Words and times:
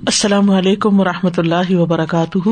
السلام 0.00 0.50
علیکم 0.50 1.00
و 1.00 1.04
رحمۃ 1.04 1.30
اللہ 1.36 1.70
وبرکاتہ۔ 1.70 2.48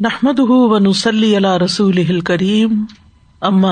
نحمد 0.00 0.40
و 0.40 0.78
نسلی 0.78 1.36
اللہ 1.36 1.56
رسول 1.56 2.20
کریم 2.20 2.84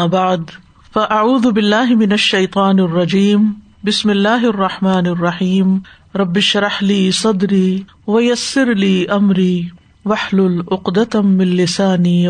بعد، 0.07 0.51
فاعوذ 0.93 1.47
باللہ 1.47 1.95
من 1.97 2.13
الشیطان 2.13 2.81
الرجیم۔ 2.81 3.53
بسم 3.85 4.11
اللہ 4.11 4.29
الرحمٰن 4.29 5.07
الرحیم۔ 5.07 5.79
ربش 6.15 6.57
رحلی 6.57 7.11
صدری 7.11 7.83
ویسر 8.09 8.71
علی 8.71 9.07
عمری 9.07 9.63
وحل 10.05 10.41
العقدم 10.41 11.39
السانی 11.39 12.27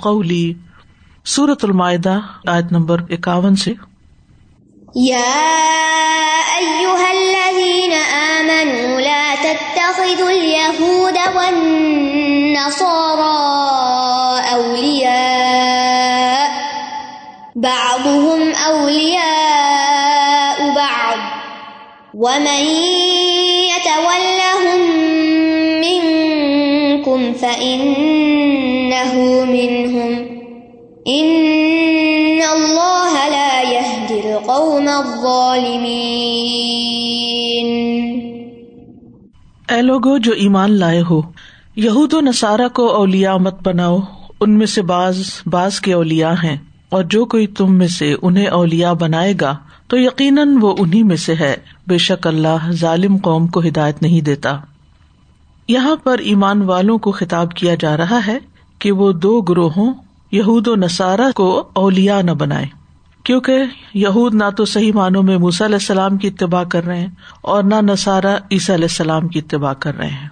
قولی۔ 0.00 0.52
صورت 1.24 1.64
المائدہ، 1.64 2.18
آیت 2.46 2.72
نمبر 2.72 3.00
اکاون 3.10 3.56
سے۔ 3.56 3.72
يا 4.96 5.34
أيها 6.58 7.12
الذين 7.12 7.92
آمنوا 7.92 9.00
لا 9.00 9.34
تتخذوا 9.34 10.30
اليهود 10.30 11.18
والنصارى 11.36 12.84
أولياء 14.54 16.50
بعضهم 17.54 18.52
أولياء 18.68 19.14
بعض 20.76 21.18
ومن 22.14 22.64
يتولهم 23.74 24.80
منكم 25.80 27.32
فإنه 27.32 29.14
منهم 29.44 30.26
إن 31.08 31.63
القوم 34.44 34.88
الظالمين 34.88 36.08
اے 39.70 39.82
لوگو 39.82 40.18
جو 40.18 40.32
ایمان 40.32 40.72
لائے 40.72 41.02
ہو، 41.10 41.20
یہود 41.76 42.12
و 42.12 42.20
نصارہ 42.20 42.68
کو 42.68 42.86
اولیا 42.86 43.36
مت 43.36 43.54
بناؤ، 43.62 43.98
ان 44.40 44.50
میں 44.50 44.66
سے 44.66 44.82
باز 44.82 45.22
باز 45.46 45.80
کے 45.80 45.92
اولیا 45.92 46.34
ہیں، 46.42 46.56
اور 46.88 47.04
جو 47.04 47.24
کوئی 47.24 47.46
تم 47.46 47.74
میں 47.74 47.88
سے 47.88 48.14
انہیں 48.22 48.46
اولیا 48.46 48.92
بنائے 48.92 49.34
گا، 49.40 49.56
تو 49.88 49.98
یقیناً 49.98 50.56
وہ 50.60 50.74
انہیں 50.78 51.02
میں 51.02 51.16
سے 51.16 51.34
ہے۔ 51.34 51.56
بے 51.86 51.98
شک 51.98 52.26
اللہ 52.26 52.70
ظالم 52.70 53.16
قوم 53.16 53.46
کو 53.46 53.60
ہدایت 53.60 54.02
نہیں 54.02 54.20
دیتا۔ 54.20 54.56
یہاں 55.68 55.96
پر 55.96 56.18
ایمان 56.18 56.62
والوں 56.62 56.98
کو 56.98 57.12
خطاب 57.12 57.52
کیا 57.52 57.74
جا 57.74 57.96
رہا 57.96 58.20
ہے 58.26 58.38
کہ 58.78 58.92
وہ 58.92 59.12
دو 59.12 59.40
گروہوں، 59.40 59.92
یہود 60.32 60.68
و 60.68 60.76
نصارہ 60.76 61.30
کو 61.34 61.64
اولیا 61.72 62.22
نہ 62.22 62.30
بنائے 62.30 62.83
کیونکہ 63.24 63.62
یہود 63.94 64.34
نہ 64.34 64.44
تو 64.56 64.64
صحیح 64.64 64.92
معنوں 64.94 65.22
میں 65.22 65.36
موسا 65.38 65.64
علیہ 65.64 65.74
السلام 65.74 66.16
کی 66.16 66.28
اتباع 66.28 66.62
کر 66.64 66.84
رہے 66.84 67.00
ہیں 67.00 67.08
اور 67.42 67.62
نہ 67.64 67.74
نسارا 67.82 68.34
عیسیٰ 68.50 68.74
علیہ 68.74 68.84
السلام 68.84 69.28
کی 69.28 69.38
اتباع 69.38 69.72
کر 69.72 69.96
رہے 69.96 70.08
ہیں۔ 70.08 70.28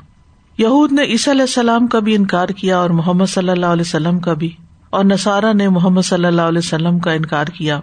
یہود 0.58 0.92
نے 0.92 1.02
عیسیٰ 1.02 1.34
علیہ 1.34 1.42
السلام 1.42 1.86
کا 1.86 1.98
بھی 1.98 2.14
انکار 2.14 2.48
کیا 2.48 2.78
اور 2.78 2.90
محمد 2.90 3.26
صلی 3.26 3.48
اللہ 3.48 3.66
علیہ 3.66 3.86
وسلم 3.86 4.18
کا 4.18 4.32
بھی، 4.32 4.50
اور 4.90 5.04
نصارہ 5.04 5.52
نے 5.52 5.68
محمد 5.68 6.02
صلی 6.02 6.26
اللہ 6.26 6.42
علیہ 6.42 6.58
وسلم 6.58 6.98
کا 6.98 7.12
انکار 7.12 7.46
کیا۔ 7.46 7.80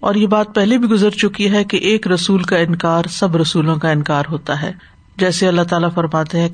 اور 0.00 0.14
یہ 0.14 0.26
بات 0.26 0.54
پہلے 0.54 0.78
بھی 0.78 0.88
گزر 0.88 1.10
چکی 1.10 1.50
ہے 1.52 1.64
کہ 1.64 1.76
ایک 1.76 2.08
رسول 2.08 2.42
کا 2.42 2.56
انکار 2.56 3.04
سب 3.10 3.36
رسولوں 3.36 3.76
کا 3.76 3.90
انکار 3.90 4.24
ہوتا 4.30 4.62
ہے۔ 4.62 4.72
جیسے 5.16 5.48
اللہ 5.48 5.62
تعالیٰ 5.62 5.88
فرماتے 5.94 6.40
ہیں 6.40 6.48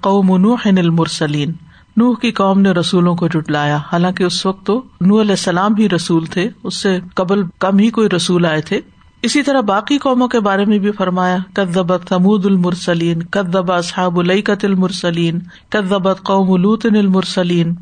قوم 0.00 0.36
نوح 0.36 0.66
المرسلین 0.66 1.52
نوح 1.96 2.14
کی 2.14 2.30
قوم 2.32 2.60
نے 2.60 2.70
رسولوں 2.70 3.14
کو 3.16 3.28
جٹلایا 3.28 3.78
حالانکہ 3.92 4.24
اس 4.24 4.46
وقت 4.46 4.66
تو 4.66 4.82
نو 5.00 5.20
علیہ 5.20 5.30
السلام 5.30 5.74
ہی 5.78 5.88
رسول 5.88 6.26
تھے، 6.26 6.48
اس 6.64 6.76
سے 6.76 6.98
قبل 7.14 7.42
کم 7.58 7.78
ہی 7.78 7.90
کوئی 7.90 8.08
رسول 8.08 8.46
آئے 8.46 8.60
تھے۔ 8.60 8.80
اسی 9.22 9.42
طرح 9.42 9.60
باقی 9.60 9.98
قوموں 9.98 10.28
کے 10.28 10.40
بارے 10.40 10.64
میں 10.64 10.78
بھی 10.78 10.90
فرمایا 10.90 11.36
کدبت 11.52 12.02
تمود 12.08 12.46
المرسلین 12.46 13.22
کدبا 13.22 13.80
صحاب 13.80 14.18
العقت 14.18 14.64
المرسلین 14.64 15.38
کدبت 15.68 16.22
قوم 16.22 16.52
الوط 16.52 16.86
المرسلین۔ 16.86 17.74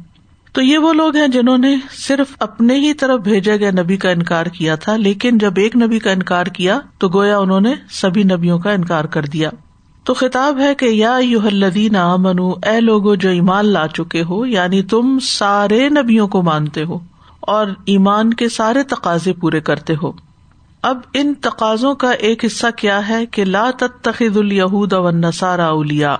تو 0.52 0.62
یہ 0.62 0.78
وہ 0.78 0.92
لوگ 0.92 1.16
ہیں 1.16 1.28
جنہوں 1.28 1.58
نے 1.58 1.76
صرف 1.90 2.36
اپنے 2.38 2.74
ہی 2.74 2.94
طرف 2.94 3.20
بھیجے 3.20 3.60
گئے 3.60 3.70
نبی 3.70 3.96
کا 3.96 4.10
انکار 4.10 4.46
کیا 4.46 4.74
تھا، 4.74 4.96
لیکن 4.96 5.38
جب 5.38 5.52
ایک 5.56 5.76
نبی 5.76 5.98
کا 5.98 6.10
انکار 6.10 6.46
کیا، 6.46 6.78
تو 6.98 7.08
گویا 7.08 7.38
انہوں 7.38 7.60
نے 7.60 7.74
سبھی 7.90 8.22
نبیوں 8.22 8.58
کا 8.58 8.72
انکار 8.72 9.04
کر 9.04 9.22
دیا۔ 9.22 9.50
تو 10.04 10.14
خطاب 10.14 10.60
ہے 10.60 10.74
کہ 10.74 10.84
یا 10.84 11.18
یو 11.20 11.40
الدین 11.44 11.96
منو 12.18 12.50
اے 12.50 12.80
لوگو 12.80 13.14
جو 13.14 13.28
ایمان 13.28 13.66
لا 13.66 13.86
چکے 13.88 14.22
ہو 14.22 14.46
یعنی 14.46 14.82
تم 14.82 15.18
سارے 15.18 15.88
نبیوں 15.88 16.28
کو 16.28 16.42
مانتے 16.42 16.84
ہو 16.84 16.98
اور 17.40 17.66
ایمان 17.84 18.34
کے 18.34 18.48
سارے 18.48 18.82
تقاضے 18.82 19.32
پورے 19.32 19.60
کرتے 19.60 19.94
ہو۔ 20.02 20.12
اب 20.82 20.98
ان 21.14 21.34
تقاضوں 21.34 21.94
کا 21.94 22.10
ایک 22.10 22.44
حصہ 22.44 22.66
کیا 22.76 23.08
ہے 23.08 23.26
کہ 23.26 23.44
لا 23.44 23.70
تخد 24.02 24.36
الہود 24.36 24.92
و 24.92 25.10
نسارا 25.10 25.66
اولیا 25.66 26.16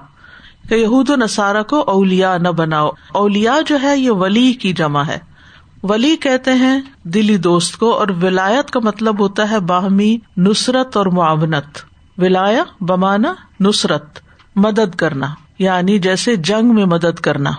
کہ 0.69 0.75
یہود 0.75 1.10
و 1.10 1.16
نسارا 1.16 1.62
کو 1.62 1.81
اولیا 1.81 2.38
نہ 2.38 2.49
بناؤ۔ 2.49 2.91
اولیا 3.12 3.56
جو 3.66 3.78
ہے، 3.82 3.99
یہ 3.99 4.10
ولی 4.10 4.53
کی 4.53 4.72
جمع 4.72 5.03
ہے۔ 5.03 5.19
ولی 5.82 6.16
کہتے 6.16 6.53
ہیں 6.53 6.81
دلی 7.03 7.37
دوست 7.37 7.76
کو 7.76 7.91
اور 7.91 8.09
ولایت 8.22 8.70
کا 8.70 8.81
مطلب 8.81 9.20
ہوتا 9.20 9.50
ہے 9.50 9.60
باہمی 9.60 10.16
نصرت 10.37 10.97
اور 10.97 11.06
معاونت۔ 11.06 11.91
ولایا 12.19 12.65
بمانا 12.81 13.34
نصرت، 13.61 14.19
مدد 14.56 14.95
کرنا 14.95 15.27
یعنی 15.59 15.99
جیسے 15.99 16.37
جنگ 16.37 16.75
میں 16.75 16.84
مدد 16.84 17.21
کرنا۔ 17.21 17.50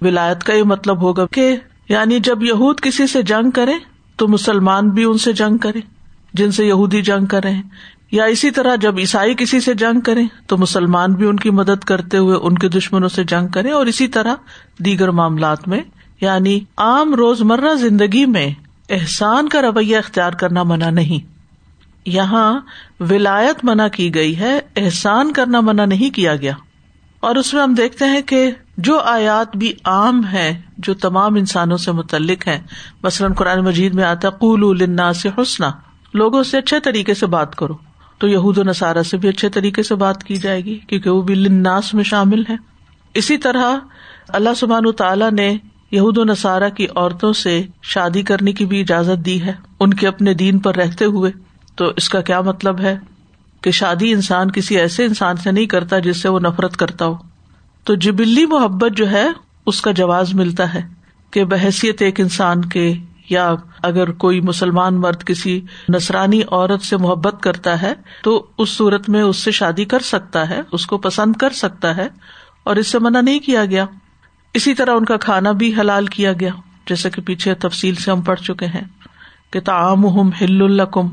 ولایت 0.00 0.44
کا 0.44 0.52
یہ 0.52 0.62
مطلب 0.62 1.02
ہوگا 1.02 1.26
کہ 1.26 1.56
یعنی 1.88 2.18
جب 2.18 2.42
یہود 2.42 2.80
کسی 2.80 3.06
سے 3.06 3.22
جنگ 3.22 3.50
کرے 3.50 3.72
تو 4.16 4.28
مسلمان 4.28 4.90
بھی 4.90 5.04
ان 5.04 5.18
سے 5.18 5.32
جنگ 5.32 5.56
کرے 5.56 5.80
جن 6.34 6.50
سے 6.50 6.66
یہودی 6.66 7.02
جنگ 7.02 7.26
کرے 7.26 7.52
یا 8.12 8.24
اسی 8.24 8.50
طرح 8.50 8.76
جب 8.76 8.98
عیسائی 8.98 9.34
کسی 9.34 9.60
سے 9.60 9.74
جنگ 9.74 10.00
کرے 10.00 10.22
تو 10.46 10.58
مسلمان 10.58 11.12
بھی 11.12 11.26
ان 11.26 11.36
کی 11.36 11.50
مدد 11.50 11.84
کرتے 11.84 12.18
ہوئے 12.18 12.36
ان 12.42 12.58
کے 12.58 12.68
دشمنوں 12.68 13.08
سے 13.08 13.24
جنگ 13.24 13.48
کرے 13.48 13.70
اور 13.70 13.86
اسی 13.86 14.08
طرح 14.08 14.34
دیگر 14.78 15.10
معاملات 15.10 15.68
میں 15.68 15.80
یعنی 16.20 16.60
عام 16.76 17.14
روزمرہ 17.14 17.74
زندگی 17.74 18.26
میں 18.26 18.50
احسان 18.90 19.48
کا 19.48 19.62
رویہ 19.62 19.96
اختیار 19.96 20.32
کرنا 20.32 20.62
منع 20.62 20.90
نہیں۔ 20.90 21.39
یہاں 22.06 22.60
ولایت 23.00 23.64
منع 23.64 23.88
کی 23.88 24.14
گئی 24.14 24.38
ہے، 24.38 24.60
احسان 24.76 25.32
کرنا 25.32 25.60
منع 25.60 25.84
نہیں 25.84 26.14
کیا 26.14 26.36
گیا۔ 26.36 26.52
اور 27.20 27.36
اس 27.36 27.54
میں 27.54 27.62
ہم 27.62 27.74
دیکھتے 27.74 28.04
ہیں 28.04 28.22
کہ 28.22 28.50
جو 28.76 28.98
آیات 28.98 29.56
بھی 29.56 29.72
عام 29.84 30.26
ہے 30.26 30.60
جو 30.78 30.94
تمام 30.94 31.34
انسانوں 31.34 31.76
سے 31.76 31.92
متعلق 31.92 32.48
ہے 32.48 32.62
مثلاً 33.02 33.32
قرآن 33.32 33.60
مجید 33.60 33.94
میں 33.94 34.04
آتا 34.04 34.30
قول 34.30 34.82
النا 34.82 35.12
سے 35.12 35.28
حسنا۔ 35.38 35.70
لوگوں 36.14 36.42
سے 36.42 36.58
اچھے 36.58 36.80
طریقے 36.80 37.14
سے 37.14 37.26
بات 37.26 37.56
کرو۔ 37.56 37.76
تو 38.18 38.28
یہود 38.28 38.58
و 38.58 38.62
نصارہ 38.62 39.02
سے 39.02 39.16
بھی 39.16 39.28
اچھے 39.28 39.48
طریقے 39.48 39.82
سے 39.82 39.94
بات 39.94 40.24
کی 40.24 40.36
جائے 40.36 40.64
گی، 40.64 40.78
کیونکہ 40.78 41.10
وہ 41.10 41.22
بھی 41.22 41.34
لناس 41.34 41.94
میں 41.94 42.04
شامل 42.04 42.42
ہے 42.48 42.56
اسی 43.14 43.38
طرح 43.38 43.78
اللہ 44.28 44.50
سبحان 44.56 44.92
تعالیٰ 44.92 45.30
نے 45.30 45.56
یہود 45.90 46.18
و 46.18 46.24
نصارہ 46.24 46.68
کی 46.68 46.86
عورتوں 46.96 47.32
سے 47.32 47.62
شادی 47.82 48.22
کرنے 48.22 48.52
کی 48.52 48.66
بھی 48.66 48.80
اجازت 48.80 49.26
دی 49.26 49.42
ہے۔ 49.42 49.52
ان 49.80 49.94
کے 49.94 50.08
اپنے 50.08 50.34
دین 50.34 50.58
پر 50.58 50.76
رہتے 50.76 51.04
ہوئے 51.04 51.32
تو 51.80 51.92
اس 51.96 52.08
کا 52.08 52.20
کیا 52.20 52.40
مطلب 52.40 52.80
ہے 52.80 52.98
کہ 53.62 53.70
شادی 53.70 54.12
انسان 54.12 54.50
کسی 54.50 54.78
ایسے 54.78 55.04
انسان 55.04 55.36
سے 55.36 55.50
نہیں 55.50 55.66
کرتا 55.66 55.98
جس 55.98 56.22
سے 56.22 56.28
وہ 56.28 56.40
نفرت 56.40 56.76
کرتا 56.76 57.06
ہو؟ 57.06 57.14
تو 57.86 57.94
جبلی 57.94 58.46
محبت 58.46 58.96
جو 58.96 59.10
ہے، 59.10 59.26
اس 59.66 59.80
کا 59.80 59.90
جواز 59.90 60.34
ملتا 60.34 60.74
ہے 60.74 60.80
کہ 61.30 61.44
بحثیت 61.44 62.02
ایک 62.02 62.20
انسان 62.20 62.64
کے، 62.64 62.92
یا 63.30 63.54
اگر 63.82 64.10
کوئی 64.12 64.40
مسلمان 64.40 64.94
مرد 64.94 65.24
کسی 65.24 65.60
نسرانی 65.88 66.42
عورت 66.42 66.82
سے 66.82 66.96
محبت 66.96 67.42
کرتا 67.42 67.82
ہے، 67.82 67.92
تو 68.22 68.46
اس 68.58 68.68
صورت 68.68 69.08
میں 69.08 69.22
اس 69.22 69.36
سے 69.36 69.50
شادی 69.50 69.84
کر 69.84 70.00
سکتا 70.00 70.48
ہے، 70.48 70.60
اس 70.72 70.86
کو 70.86 70.98
پسند 70.98 71.36
کر 71.36 71.50
سکتا 71.50 71.96
ہے، 71.96 72.08
اور 72.64 72.76
اس 72.76 72.86
سے 72.86 72.98
منع 72.98 73.20
نہیں 73.20 73.38
کیا 73.38 73.64
گیا۔ 73.64 73.86
اسی 74.54 74.74
طرح 74.74 74.90
ان 74.90 75.04
کا 75.04 75.16
کھانا 75.16 75.52
بھی 75.52 75.72
حلال 75.80 76.06
کیا 76.06 76.32
گیا، 76.32 76.52
جیسے 76.86 77.10
کہ 77.10 77.22
پیچھے 77.22 77.54
تفصیل 77.54 77.94
سے 77.94 78.10
ہم 78.10 78.20
پڑھ 78.20 78.40
چکے 78.40 78.66
ہیں 78.66 78.84
کہ 79.50 79.60
تعام 79.60 80.06
ہل 80.40 80.62
القم 80.62 81.08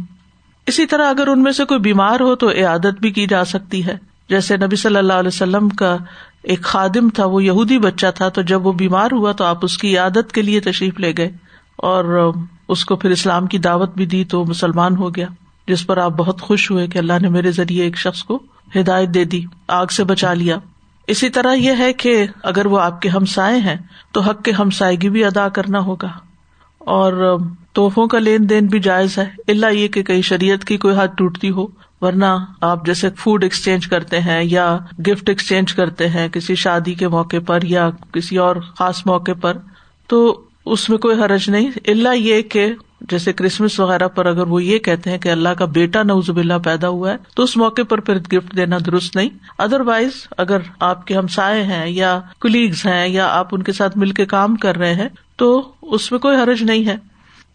اسی 0.67 0.85
طرح 0.85 1.09
اگر 1.09 1.27
ان 1.27 1.43
میں 1.43 1.51
سے 1.51 1.65
کوئی 1.65 1.79
بیمار 1.79 2.19
ہو 2.19 2.35
تو 2.35 2.49
عادت 2.49 2.99
بھی 3.01 3.11
کی 3.11 3.27
جا 3.27 3.45
سکتی 3.45 3.85
ہے۔ 3.85 3.97
جیسے 4.29 4.57
نبی 4.57 4.75
صلی 4.75 4.95
اللہ 4.95 5.13
علیہ 5.13 5.27
وسلم 5.27 5.69
کا 5.69 5.97
ایک 6.43 6.61
خادم 6.61 7.09
تھا، 7.09 7.25
وہ 7.25 7.43
یہودی 7.43 7.77
بچہ 7.79 8.07
تھا، 8.15 8.29
تو 8.29 8.41
جب 8.41 8.67
وہ 8.67 8.71
بیمار 8.71 9.11
ہوا 9.11 9.31
تو 9.31 9.43
آپ 9.43 9.57
اس 9.61 9.77
کی 9.77 9.97
عادت 9.97 10.31
کے 10.31 10.41
لیے 10.41 10.59
تشریف 10.59 10.99
لے 10.99 11.13
گئے 11.17 11.31
اور 11.75 12.31
اس 12.67 12.85
کو 12.85 12.95
پھر 12.95 13.09
اسلام 13.09 13.47
کی 13.47 13.57
دعوت 13.57 13.95
بھی 13.95 14.05
دی 14.05 14.23
تو 14.23 14.45
مسلمان 14.45 14.95
ہو 14.95 15.15
گیا، 15.15 15.27
جس 15.67 15.87
پر 15.87 15.97
آپ 15.97 16.11
بہت 16.11 16.41
خوش 16.41 16.71
ہوئے 16.71 16.87
کہ 16.87 16.97
اللہ 16.97 17.13
نے 17.21 17.29
میرے 17.29 17.51
ذریعے 17.51 17.83
ایک 17.83 17.97
شخص 17.97 18.23
کو 18.23 18.39
ہدایت 18.75 19.09
دے 19.09 19.23
دی، 19.23 19.43
آگ 19.67 19.85
سے 19.85 20.03
بچا 20.03 20.33
لیا۔ 20.33 20.57
اسی 21.07 21.29
طرح 21.29 21.53
یہ 21.53 21.73
ہے 21.79 21.93
کہ 21.93 22.25
اگر 22.43 22.65
وہ 22.65 22.79
آپ 22.79 23.01
کے 23.01 23.09
ہمسائے 23.09 23.59
ہیں 23.59 23.77
تو 24.11 24.21
حق 24.21 24.43
کے 24.43 24.51
ہمسائیگی 24.51 25.09
بھی 25.09 25.25
ادا 25.25 25.49
کرنا 25.49 25.79
ہوگا۔ 25.79 26.26
اور 26.87 27.37
توحفوں 27.73 28.07
کا 28.07 28.19
لین 28.19 28.49
دین 28.49 28.67
بھی 28.67 28.79
جائز 28.79 29.17
ہے۔ 29.17 29.25
اللہ 29.47 29.73
یہ 29.73 29.87
کہ 29.87 30.03
کئی 30.03 30.21
شریعت 30.21 30.65
کی 30.65 30.77
کوئی 30.77 30.95
حد 30.97 31.17
ٹوٹتی 31.17 31.49
ہو، 31.49 31.65
ورنہ 32.01 32.25
آپ 32.61 32.85
جیسے 32.85 33.09
فوڈ 33.17 33.43
ایکسچینج 33.43 33.87
کرتے 33.87 34.19
ہیں 34.19 34.43
یا 34.43 34.77
گفٹ 34.99 35.29
ایکسچینج 35.29 35.73
کرتے 35.73 36.07
ہیں 36.07 36.27
کسی 36.27 36.55
شادی 36.55 36.93
کے 36.93 37.07
موقع 37.07 37.37
پر 37.45 37.63
یا 37.63 37.89
کسی 38.11 38.37
اور 38.37 38.55
خاص 38.77 39.05
موقع 39.05 39.31
پر، 39.41 39.57
تو 40.07 40.41
اس 40.65 40.89
میں 40.89 40.97
کوئی 40.97 41.21
حرج 41.21 41.49
نہیں۔ 41.49 41.71
اللہ 41.87 42.15
یہ 42.15 42.41
کہ 42.41 42.67
جیسے 43.01 43.33
کرسمس 43.33 43.79
وغیرہ 43.79 44.07
پر 44.07 44.25
اگر 44.25 44.47
وہ 44.47 44.63
یہ 44.63 44.79
کہتے 44.79 45.09
ہیں 45.09 45.17
کہ 45.17 45.29
اللہ 45.29 45.49
کا 45.49 45.65
بیٹا 45.65 46.03
نوز 46.03 46.29
باللہ 46.29 46.57
پیدا 46.63 46.87
ہوا 46.87 47.11
ہے، 47.11 47.17
تو 47.35 47.43
اس 47.43 47.57
موقع 47.57 47.81
پر 47.89 47.99
پھر 47.99 48.17
گفٹ 48.17 48.55
دینا 48.55 48.77
درست 48.85 49.15
نہیں۔ 49.15 49.29
ادر 49.57 49.81
وائز 49.81 50.27
اگر 50.37 50.57
آپ 50.79 51.07
کے 51.07 51.17
ہمسائے 51.17 51.63
ہیں 51.63 51.87
یا 51.89 52.19
کلیگز 52.41 52.85
ہیں 52.85 53.07
یا 53.07 53.27
آپ 53.31 53.47
ان 53.51 53.63
کے 53.63 53.71
ساتھ 53.71 53.97
مل 53.97 54.11
کے 54.11 54.25
کام 54.25 54.55
کر 54.55 54.77
رہے 54.77 54.93
ہیں 54.93 55.09
تو 55.37 55.71
اس 55.81 56.11
میں 56.11 56.19
کوئی 56.19 56.37
حرج 56.37 56.63
نہیں 56.63 56.87
ہے۔ 56.87 56.97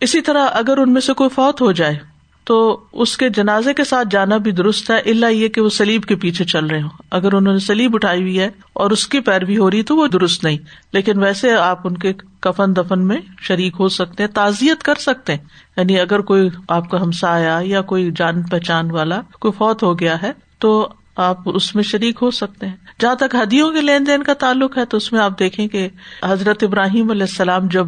اسی 0.01 0.21
طرح 0.21 0.47
اگر 0.53 0.79
ان 0.79 0.93
میں 0.93 1.01
سے 1.01 1.13
کوئی 1.13 1.31
فوت 1.31 1.61
ہو 1.61 1.73
جائے، 1.73 1.99
تو 2.45 2.81
اس 2.93 3.17
کے 3.17 3.29
جنازے 3.29 3.75
کے 3.75 3.85
ساتھ 3.85 4.09
جانا 4.11 4.37
بھی 4.37 4.51
درست 4.51 4.91
ہے 4.91 5.11
اللہ 5.11 5.27
یہ 5.27 5.49
کہ 5.49 5.61
وہ 5.61 5.69
سلیب 5.69 6.03
کے 6.03 6.17
پیچھے 6.17 6.45
چل 6.45 6.67
رہے 6.67 6.83
ہوں۔ 6.83 6.89
اگر 7.11 7.33
انہوں 7.33 7.53
نے 7.53 7.59
سلیب 7.59 7.95
اٹھائی 7.95 8.21
ہوئی 8.21 8.41
ہے 8.41 8.51
اور 8.73 8.91
اس 8.91 9.07
کی 9.07 9.21
پیروی 9.21 9.59
ہو 9.59 9.71
رہی 9.71 9.83
تو 9.83 9.97
وہ 9.97 10.07
درست 10.07 10.45
نہیں۔ 10.45 10.59
لیکن 10.93 11.19
ویسے 11.19 11.53
آپ 11.53 11.87
ان 11.87 11.97
کے 11.97 12.13
کفن 12.41 12.77
دفن 12.77 13.07
میں 13.07 13.19
شریک 13.41 13.75
ہو 13.79 13.89
سکتے 13.89 14.23
ہیں، 14.23 14.31
تعزیت 14.31 14.83
کر 14.83 14.95
سکتے 14.95 15.35
ہیں۔ 15.35 15.45
یعنی 15.77 16.01
اگر 16.01 16.21
کوئی 16.21 16.49
آپ 16.69 16.91
کا 16.91 17.03
ہمسایا 17.03 17.61
یا 17.63 17.81
کوئی 17.81 18.11
جان 18.17 18.43
پہچان 18.43 18.91
والا 18.91 19.21
کوئی 19.41 19.53
فوت 19.53 19.83
ہو 19.83 19.99
گیا 19.99 20.23
ہے، 20.23 20.33
تو 20.59 20.89
آپ 21.17 21.39
اس 21.45 21.75
میں 21.75 21.83
شریک 21.83 22.19
ہو 22.23 22.31
سکتے 22.31 22.67
ہیں۔ 22.69 22.77
جہاں 23.01 23.15
تک 23.15 23.35
ہدیوں 23.43 23.73
کے 23.73 23.81
لین 23.81 24.07
دین 24.07 24.23
کا 24.23 24.35
تعلق 24.35 24.79
ہے 24.79 24.85
تو 24.85 24.97
اس 24.97 25.13
میں 25.13 25.21
آپ 25.21 25.39
دیکھیں 25.39 25.69
کہ 25.69 25.89
حضرت 26.25 26.63
ابراہیم 26.63 27.11
علیہ 27.11 27.23
السلام 27.23 27.67
جب 27.67 27.87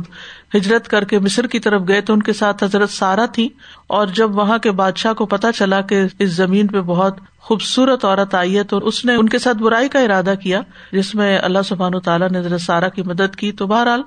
ہجرت 0.55 0.89
کر 0.89 1.05
کے 1.05 1.19
مصر 1.19 1.47
کی 1.47 1.59
طرف 1.59 1.83
گئے 1.89 2.01
تو 2.01 2.13
ان 2.13 2.23
کے 2.23 2.33
ساتھ 2.33 2.65
حضرت 2.65 2.91
سارا 2.91 3.27
تھی 3.27 3.49
اور 3.87 4.07
جب 4.07 4.37
وہاں 4.37 4.59
کے 4.59 4.71
بادشاہ 4.71 5.13
کو 5.13 5.27
پتا 5.27 5.53
چلا 5.53 5.81
کہ 5.81 6.03
اس 6.19 6.31
زمین 6.31 6.67
پہ 6.67 6.81
بہت 6.81 7.19
خوبصورت 7.39 8.05
عورت 8.05 8.35
آئی 8.35 8.59
ہے 8.59 8.65
تو 8.65 8.79
اس 8.79 9.05
نے 9.05 9.15
ان 9.15 9.29
کے 9.29 9.39
ساتھ 9.39 9.57
برائی 9.57 9.89
کا 9.89 9.99
ارادہ 9.99 10.35
کیا 10.43 10.61
جس 10.93 11.15
میں 11.15 11.39
اللہ 11.39 11.59
سبحان 11.65 12.01
تعالیٰ 12.01 12.31
نے 12.31 12.39
حضرت 12.39 12.61
سارا 12.61 12.89
کی 12.89 13.03
مدد 13.03 13.37
کی۔ 13.37 13.53
تو 13.53 13.67
بہرحال 13.67 14.03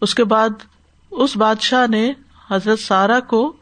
اس 0.00 0.14
کے 0.14 0.24
بعد 0.24 0.48
اس 1.10 1.36
بادشاہ 1.36 1.86
نے 1.86 2.12
حضرت 2.50 2.78
سارا 2.78 3.20
کو 3.20 3.52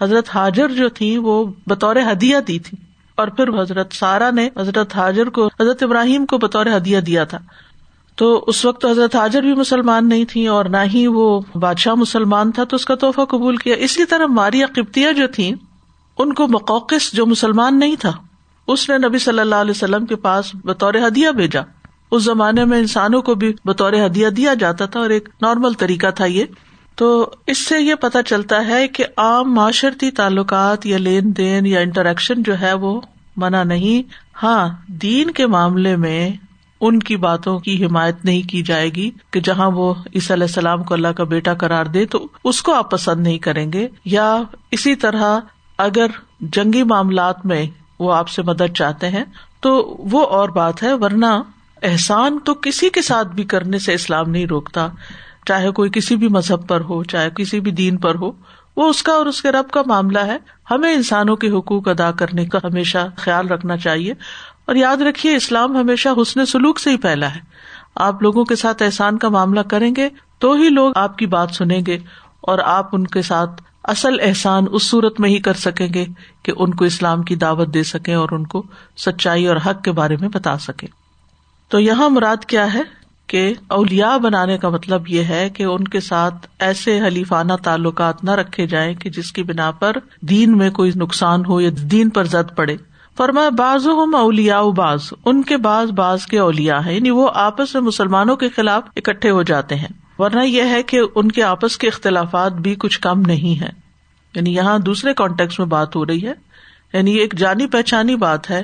حضرت 0.00 0.28
حاجر 0.34 0.68
جو 0.68 0.88
تھی 0.88 1.16
وہ 1.16 1.44
بطور 1.66 1.96
ہدیہ 2.12 2.36
دی 2.48 2.58
تھی۔ 2.58 2.91
اور 3.14 3.28
پھر 3.28 3.62
حضرت 3.62 3.92
سارا 3.92 4.30
نے 4.30 4.48
حضرت 4.58 4.96
حاجر 4.96 5.28
کو، 5.28 5.46
حضرت 5.46 5.82
ابراہیم 5.82 6.26
کو 6.26 6.38
بطور 6.38 6.66
ہدیہ 6.76 7.00
دیا 7.00 7.24
تھا۔ 7.24 7.38
تو 8.16 8.44
اس 8.46 8.64
وقت 8.64 8.84
حضرت 8.84 9.16
حاجر 9.16 9.42
بھی 9.42 9.54
مسلمان 9.54 10.08
نہیں 10.08 10.24
تھی 10.24 10.46
اور 10.46 10.64
نہ 10.64 10.76
ہی 10.94 11.06
وہ 11.06 11.40
بادشاہ 11.54 11.94
مسلمان 11.94 12.52
تھا، 12.52 12.64
تو 12.64 12.76
اس 12.76 12.84
کا 12.84 12.94
تحفہ 12.94 13.20
قبول 13.20 13.56
کیا۔ 13.56 13.74
اسی 13.74 14.04
طرح 14.04 14.26
ماریا 14.26 14.66
قبطیاں 14.74 15.12
جو 15.12 15.26
تھیں، 15.26 15.52
ان 16.18 16.32
کو 16.32 16.48
مقوقس 16.48 17.12
جو 17.12 17.26
مسلمان 17.26 17.78
نہیں 17.78 17.96
تھا، 17.96 18.12
اس 18.66 18.90
نے 18.90 19.08
نبی 19.08 19.18
صلی 19.18 19.38
اللہ 19.38 19.54
علیہ 19.54 19.70
وسلم 19.70 20.06
کے 20.06 20.16
پاس 20.16 20.50
بطور 20.54 20.94
ہدیہ 21.06 21.28
بھیجا۔ 21.30 21.60
اس 22.10 22.22
زمانے 22.22 22.64
میں 22.64 22.78
انسانوں 22.78 23.22
کو 23.22 23.34
بھی 23.34 23.52
بطور 23.64 23.92
ہدیہ 23.92 24.28
دیا 24.28 24.54
جاتا 24.54 24.86
تھا 24.86 25.00
اور 25.00 25.10
ایک 25.10 25.28
نارمل 25.42 25.72
طریقہ 25.72 26.10
تھا 26.10 26.24
یہ۔ 26.24 26.44
تو 26.94 27.30
اس 27.46 27.58
سے 27.58 27.80
یہ 27.80 27.94
پتا 27.94 28.22
چلتا 28.22 28.66
ہے 28.66 28.88
کہ 28.88 29.04
عام 29.16 29.54
معاشرتی 29.54 30.10
تعلقات 30.10 30.86
یا 30.86 30.98
لین 30.98 31.36
دین 31.36 31.66
یا 31.66 31.80
انٹریکشن 31.80 32.42
جو 32.42 32.60
ہے 32.60 32.72
وہ 32.72 33.00
منع 33.36 33.62
نہیں۔ 33.62 34.02
ہاں 34.42 34.68
دین 34.86 35.30
کے 35.30 35.46
معاملے 35.46 35.96
میں 35.96 36.30
ان 36.80 36.98
کی 36.98 37.16
باتوں 37.16 37.58
کی 37.58 37.84
حمایت 37.84 38.24
نہیں 38.24 38.48
کی 38.48 38.62
جائے 38.62 38.88
گی 38.88 39.10
کہ 39.30 39.40
جہاں 39.40 39.70
وہ 39.70 39.94
عیسی 40.14 40.32
علیہ 40.32 40.44
السلام 40.44 40.82
کو 40.82 40.94
اللہ 40.94 41.08
کا 41.08 41.24
بیٹا 41.24 41.54
قرار 41.54 41.86
دے 41.86 42.06
تو 42.06 42.26
اس 42.44 42.62
کو 42.62 42.74
آپ 42.74 42.90
پسند 42.90 43.20
نہیں 43.20 43.38
کریں 43.38 43.72
گے۔ 43.72 43.88
یا 44.04 44.42
اسی 44.70 44.94
طرح 44.94 45.38
اگر 45.78 46.06
جنگی 46.40 46.82
معاملات 46.82 47.46
میں 47.46 47.66
وہ 47.98 48.14
آپ 48.14 48.28
سے 48.28 48.42
مدد 48.42 48.76
چاہتے 48.76 49.08
ہیں 49.08 49.24
تو 49.60 49.96
وہ 49.98 50.26
اور 50.26 50.48
بات 50.48 50.82
ہے، 50.82 50.94
ورنہ 50.94 51.42
احسان 51.82 52.38
تو 52.44 52.54
کسی 52.54 52.88
کے 52.90 53.02
ساتھ 53.02 53.28
بھی 53.28 53.44
کرنے 53.44 53.78
سے 53.78 53.94
اسلام 53.94 54.30
نہیں 54.30 54.46
روکتا۔ 54.46 54.88
چاہے 55.46 55.70
کوئی 55.70 55.90
کسی 55.90 56.16
بھی 56.16 56.28
مذہب 56.28 56.68
پر 56.68 56.80
ہو، 56.80 57.04
چاہے 57.04 57.30
کسی 57.30 57.60
بھی 57.60 57.70
دین 57.70 57.96
پر 57.96 58.14
ہو، 58.14 58.32
وہ 58.76 58.88
اس 58.88 59.02
کا 59.02 59.12
اور 59.12 59.26
اس 59.26 59.42
کے 59.42 59.52
رب 59.52 59.70
کا 59.70 59.82
معاملہ 59.86 60.18
ہے۔ 60.18 60.36
ہمیں 60.70 60.94
انسانوں 60.94 61.36
کے 61.36 61.48
حقوق 61.48 61.88
ادا 61.88 62.10
کرنے 62.10 62.46
کا 62.46 62.58
ہمیشہ 62.64 62.98
خیال 63.16 63.48
رکھنا 63.48 63.76
چاہیے۔ 63.76 64.12
اور 64.64 64.74
یاد 64.74 64.96
رکھیے، 64.96 65.36
اسلام 65.36 65.76
ہمیشہ 65.76 66.08
حسن 66.22 66.46
سلوک 66.46 66.80
سے 66.80 66.90
ہی 66.90 66.96
پھیلا 66.96 67.34
ہے۔ 67.34 67.40
آپ 67.94 68.22
لوگوں 68.22 68.44
کے 68.44 68.56
ساتھ 68.56 68.82
احسان 68.82 69.18
کا 69.18 69.28
معاملہ 69.28 69.60
کریں 69.60 69.94
گے 69.96 70.08
تو 70.38 70.52
ہی 70.52 70.68
لوگ 70.68 70.92
آپ 70.96 71.18
کی 71.18 71.26
بات 71.26 71.50
سنیں 71.50 71.80
گے 71.86 71.98
اور 72.40 72.58
آپ 72.58 72.88
ان 72.92 73.06
کے 73.06 73.22
ساتھ 73.22 73.62
اصل 73.84 74.16
احسان 74.22 74.64
اس 74.70 74.82
صورت 74.82 75.20
میں 75.20 75.30
ہی 75.30 75.38
کر 75.38 75.52
سکیں 75.52 75.94
گے 75.94 76.04
کہ 76.42 76.52
ان 76.56 76.74
کو 76.74 76.84
اسلام 76.84 77.22
کی 77.22 77.36
دعوت 77.36 77.74
دے 77.74 77.82
سکیں 77.82 78.14
اور 78.14 78.28
ان 78.32 78.46
کو 78.46 78.62
سچائی 78.96 79.46
اور 79.46 79.56
حق 79.56 79.82
کے 79.82 79.92
بارے 79.92 80.16
میں 80.20 80.28
بتا 80.28 80.58
سکے 80.58 80.86
تو 81.68 81.80
یہاں 81.80 82.10
مراد 82.10 82.44
کیا 82.44 82.74
ہے؟ 82.74 83.01
کہ 83.32 83.54
اولیا 83.68 84.16
بنانے 84.16 84.58
کا 84.58 84.68
مطلب 84.68 85.08
یہ 85.08 85.22
ہے 85.22 85.50
کہ 85.50 85.62
ان 85.62 85.84
کے 85.84 86.00
ساتھ 86.00 86.46
ایسے 86.58 87.00
حلیفانہ 87.00 87.52
تعلقات 87.62 88.24
نہ 88.24 88.30
رکھے 88.30 88.66
جائیں 88.66 88.94
کہ 88.94 89.10
جس 89.10 89.32
کی 89.32 89.42
بنا 89.42 89.70
پر 89.70 89.92
دین 90.20 90.58
میں 90.58 90.70
کوئی 90.70 90.90
نقصان 90.94 91.44
ہو 91.44 91.60
یا 91.60 91.70
دین 91.76 92.08
پر 92.08 92.24
زد 92.24 92.56
پڑے۔ 92.56 92.76
فرمایا 93.16 93.48
بعض 93.48 93.86
ہم 93.86 94.14
اولیا 94.14 94.62
باز 94.62 95.00
ان 95.24 95.42
کے 95.42 95.56
بعض 95.56 95.90
باز 95.90 96.26
کے 96.26 96.38
اولیا 96.38 96.86
ہے 96.86 96.94
یعنی 96.94 97.10
وہ 97.10 97.28
آپس 97.34 97.74
میں 97.74 97.82
مسلمانوں 97.82 98.36
کے 98.36 98.48
خلاف 98.48 98.82
اکٹھے 98.96 99.30
ہو 99.30 99.42
جاتے 99.42 99.74
ہیں۔ 99.74 99.88
ورنہ 100.18 100.42
یہ 100.42 100.62
ہے 100.62 100.82
کہ 100.82 101.00
ان 101.14 101.32
کے 101.32 101.42
آپس 101.42 101.78
کے 101.78 101.88
اختلافات 101.88 102.52
بھی 102.52 102.74
کچھ 102.74 103.00
کم 103.00 103.20
نہیں 103.20 103.60
ہے 103.60 103.70
یعنی 104.34 104.54
یہاں 104.54 104.78
دوسرے 104.78 105.14
کانٹیکس 105.14 105.58
میں 105.58 105.66
بات 105.66 105.96
ہو 105.96 106.06
رہی 106.06 106.28
ہے۔ 106.28 106.32
یعنی 106.92 107.16
یہ 107.16 107.20
ایک 107.20 107.34
جانی 107.38 107.66
پہچانی 107.66 108.16
بات 108.16 108.50
ہے 108.50 108.62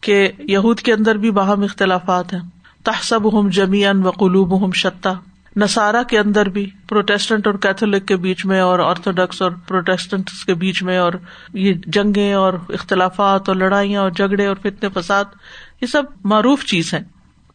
کہ 0.00 0.28
یہود 0.38 0.80
کے 0.80 0.92
اندر 0.92 1.14
بھی 1.14 1.30
باہم 1.30 1.62
اختلافات 1.62 2.32
ہیں۔ 2.32 2.57
تحسب 2.84 3.40
ہم 3.40 3.48
جمیان 3.48 4.06
و 4.06 4.10
قلوب 4.10 4.64
ہم 4.64 4.72
شتا۔ 4.72 5.12
نسارا 5.56 6.02
کے 6.02 6.18
اندر 6.18 6.48
بھی 6.48 6.70
پروٹیسٹنٹ 6.88 7.46
اور 7.46 7.54
کیتھولک 7.54 8.06
کے 8.06 8.16
بیچ 8.16 8.44
میں 8.46 8.60
اور 8.60 8.78
آرتھوڈاکس 8.78 9.42
اور 9.42 9.50
پروٹیسٹنٹ 9.68 10.30
کے 10.46 10.54
بیچ 10.54 10.82
میں 10.82 10.98
اور 10.98 11.12
یہ 11.52 11.74
جنگیں 11.86 12.32
اور 12.32 12.52
اختلافات 12.68 13.48
اور 13.48 13.56
لڑائیاں 13.56 14.02
اور 14.02 14.10
جھگڑے 14.10 14.46
اور 14.46 14.56
فتنے 14.62 14.88
فساد، 14.94 15.24
یہ 15.80 15.86
سب 15.86 16.02
معروف 16.24 16.64
چیز 16.64 16.94
ہے 16.94 17.00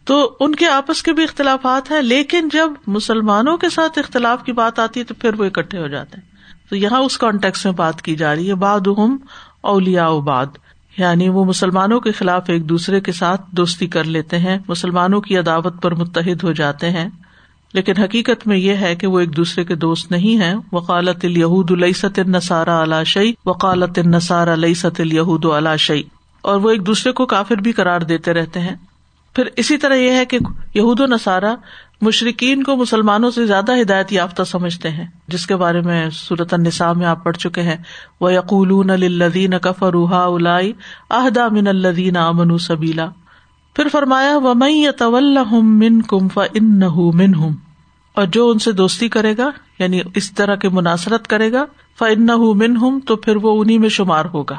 تو 0.03 0.37
ان 0.39 0.55
کے 0.55 0.67
آپس 0.67 1.03
کے 1.03 1.13
بھی 1.13 1.23
اختلافات 1.23 1.91
ہیں، 1.91 2.01
لیکن 2.01 2.49
جب 2.53 2.71
مسلمانوں 2.87 3.57
کے 3.57 3.69
ساتھ 3.69 3.99
اختلاف 3.99 4.43
کی 4.43 4.51
بات 4.51 4.79
آتی 4.79 4.99
ہے 4.99 5.05
تو 5.05 5.13
پھر 5.13 5.39
وہ 5.39 5.45
اکٹھے 5.45 5.79
ہو 5.79 5.87
جاتے 5.87 6.17
ہیں۔ 6.17 6.33
تو 6.69 6.75
یہاں 6.75 6.99
اس 6.99 7.17
کانٹیکس 7.17 7.65
میں 7.65 7.73
بات 7.73 8.01
کی 8.01 8.15
جا 8.15 8.35
رہی 8.35 8.49
ہے 8.49 8.55
باد 8.55 8.87
اولیا 9.61 10.09
باد 10.09 10.45
یعنی 10.98 11.30
وہ 11.30 11.45
مسلمانوں 11.45 12.00
کے 12.00 12.12
خلاف 12.12 12.44
ایک 12.48 12.69
دوسرے 12.69 13.01
کے 13.01 13.12
ساتھ 13.12 13.42
دوستی 13.51 13.88
کر 13.88 14.04
لیتے 14.04 14.40
ہیں، 14.40 14.60
مسلمانوں 14.68 15.22
کی 15.22 15.38
عداوت 15.38 15.81
پر 15.81 15.95
متحد 15.95 16.44
ہو 16.44 16.51
جاتے 16.51 16.90
ہیں۔ 16.90 17.10
لیکن 17.74 17.98
حقیقت 17.98 18.48
میں 18.48 18.57
یہ 18.57 18.74
ہے 18.74 18.95
کہ 18.95 19.07
وہ 19.07 19.19
ایک 19.19 19.38
دوسرے 19.38 19.63
کے 19.63 19.75
دوست 19.75 20.12
نہیں 20.12 20.40
ہے 20.40 20.54
وکالت 20.72 21.25
الہود 21.25 21.72
السط 21.72 22.19
النسارا 22.19 22.84
علا 22.84 23.04
شعی 23.04 23.34
وکالت 23.45 24.00
النسار 24.00 24.48
الہود 24.48 25.45
علا 25.45 25.75
شعی 25.75 26.04
اور 26.42 26.60
وہ 26.60 26.69
ایک 26.69 26.88
دوسرے 26.88 27.12
کو 27.12 27.25
کافر 27.25 27.56
بھی 27.56 27.72
قرار 27.72 28.01
دیتے 28.01 28.34
رہتے 28.34 28.60
ہیں۔ 28.60 28.75
پھر 29.36 29.44
اسی 29.56 29.78
طرح 29.78 29.94
یہ 29.94 30.12
ہے 30.12 30.25
کہ 30.25 30.40
یہود 30.74 31.00
و 31.00 31.06
نصارہ 31.06 31.56
مشرقین 32.04 32.64
کو 32.64 32.76
مسلمانوں 32.78 33.31
سے 33.31 33.45
زیادہ 33.45 33.76
ہدایت 33.81 34.12
یافتہ 34.14 34.44
سمجھتے 34.44 34.90
ہیں، 34.90 35.06
جس 35.28 35.45
کے 35.48 35.56
بارے 35.56 35.81
میں 35.81 36.10
صورت 36.14 36.54
النساء 36.54 36.92
میں 36.94 37.06
آپ 37.06 37.24
پڑھ 37.24 37.38
چکے 37.38 37.62
ہیں۔ 37.62 37.76
وہ 38.22 38.33
یقول 38.33 38.92
الدین 38.92 39.57
کفروحا 39.60 40.24
الائی 40.26 40.72
اہدا 41.10 41.48
من 41.48 41.68
الدین 41.68 42.18
امن 42.18 42.57
سبیلا 42.57 43.07
پھر 43.76 43.88
فرمایا 43.92 44.38
و 44.38 44.54
میں 44.54 44.92
طول 45.00 45.38
من 45.52 46.02
کم 46.02 46.28
ف 46.28 46.40
ان 46.54 46.80
من 47.14 47.36
ہوں 47.36 47.54
اور 48.18 48.26
جو 48.26 48.50
ان 48.50 48.60
سے 48.60 48.72
دوستی 48.72 49.07
کرے 49.10 49.38
گا 49.38 49.50
یعنی 49.80 50.02
اس 50.16 50.31
طرح 50.33 50.56
کی 50.56 50.68
مناسرت 50.68 51.28
کرے 51.28 51.52
گا 51.52 51.66
ف 52.00 52.04
ان 52.10 52.28
من 52.57 52.78
ہوں 52.78 53.00
تو 53.00 53.16
پھر 53.16 53.36
وہ 53.36 53.60
انہیں 53.62 53.80
میں 53.80 53.90
شمار 53.90 54.26
ہوگا۔ 54.33 54.57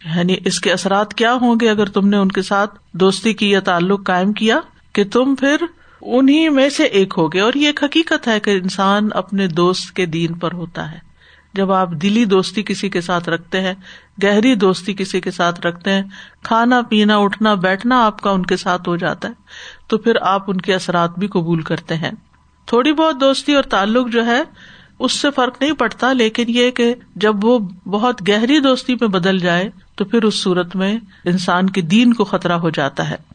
یعنی 0.00 0.36
اس 0.44 0.60
کے 0.60 0.72
اثرات 0.72 1.14
کیا 1.14 1.32
ہوں 1.34 1.56
گے 1.60 1.70
اگر 1.70 1.88
تم 1.88 2.08
نے 2.08 2.16
ان 2.16 2.28
کے 2.28 2.42
ساتھ 2.42 2.78
دوستی 2.92 3.32
کی 3.32 3.50
یا 3.50 3.60
تعلق 3.60 4.06
قائم 4.06 4.32
کیا، 4.32 4.58
کہ 4.92 5.04
تم 5.04 5.34
پھر 5.34 5.64
انہیں 6.02 6.50
میں 6.50 6.68
سے 6.68 6.84
ایک 6.84 7.14
ہو 7.16 7.32
گئے 7.32 7.40
اور 7.40 7.52
یہ 7.54 7.66
ایک 7.66 7.84
حقیقت 7.84 8.28
ہے 8.28 8.40
کہ 8.40 8.50
انسان 8.50 9.08
اپنے 9.14 9.46
دوست 9.46 9.92
کے 9.92 10.06
دین 10.06 10.34
پر 10.34 10.52
ہوتا 10.52 10.92
ہے۔ 10.92 10.98
جب 11.54 11.72
آپ 11.72 11.90
دلی 11.90 12.24
دوستی 12.24 12.62
کسی 12.62 12.88
کے 12.88 13.00
ساتھ 13.00 13.28
رکھتے 13.28 13.60
ہیں، 13.60 13.74
گہری 14.22 14.54
دوستی 14.54 14.94
کسی 14.94 15.20
کے 15.20 15.30
ساتھ 15.30 15.66
رکھتے 15.66 15.90
ہیں، 15.90 16.02
کھانا، 16.42 16.82
پینا، 16.82 17.16
اٹھنا، 17.16 17.54
بیٹھنا 17.54 18.06
آپ 18.06 18.20
کا 18.20 18.30
ان 18.30 18.46
کے 18.46 18.56
ساتھ 18.56 18.88
ہو 18.88 18.96
جاتا 18.96 19.28
ہے، 19.28 19.32
تو 19.86 19.98
پھر 19.98 20.16
آپ 20.20 20.50
ان 20.50 20.60
کے 20.60 20.74
اثرات 20.74 21.18
بھی 21.18 21.26
قبول 21.26 21.62
کرتے 21.62 21.96
ہیں۔ 21.96 22.10
تھوڑی 22.66 22.92
بہت 22.92 23.20
دوستی 23.20 23.54
اور 23.54 23.62
تعلق 23.62 24.08
جو 24.08 24.26
ہے، 24.26 24.42
اس 24.98 25.12
سے 25.12 25.28
فرق 25.30 25.56
نہیں 25.60 25.72
پڑتا، 25.72 26.12
لیکن 26.12 26.44
یہ 26.48 26.70
کہ 26.70 26.94
جب 27.16 27.44
وہ 27.44 27.58
بہت 27.86 28.28
گہری 28.28 28.60
دوستی 28.60 28.94
میں 28.94 29.08
بدل 29.08 29.38
جائے، 29.38 29.70
تو 29.94 30.04
پھر 30.04 30.22
اس 30.22 30.42
صورت 30.42 30.76
میں 30.76 30.98
انسان 31.24 31.70
کے 31.70 31.80
دین 31.80 32.12
کو 32.12 32.24
خطرہ 32.24 32.52
ہو 32.52 32.70
جاتا 32.70 33.10
ہے۔ 33.10 33.31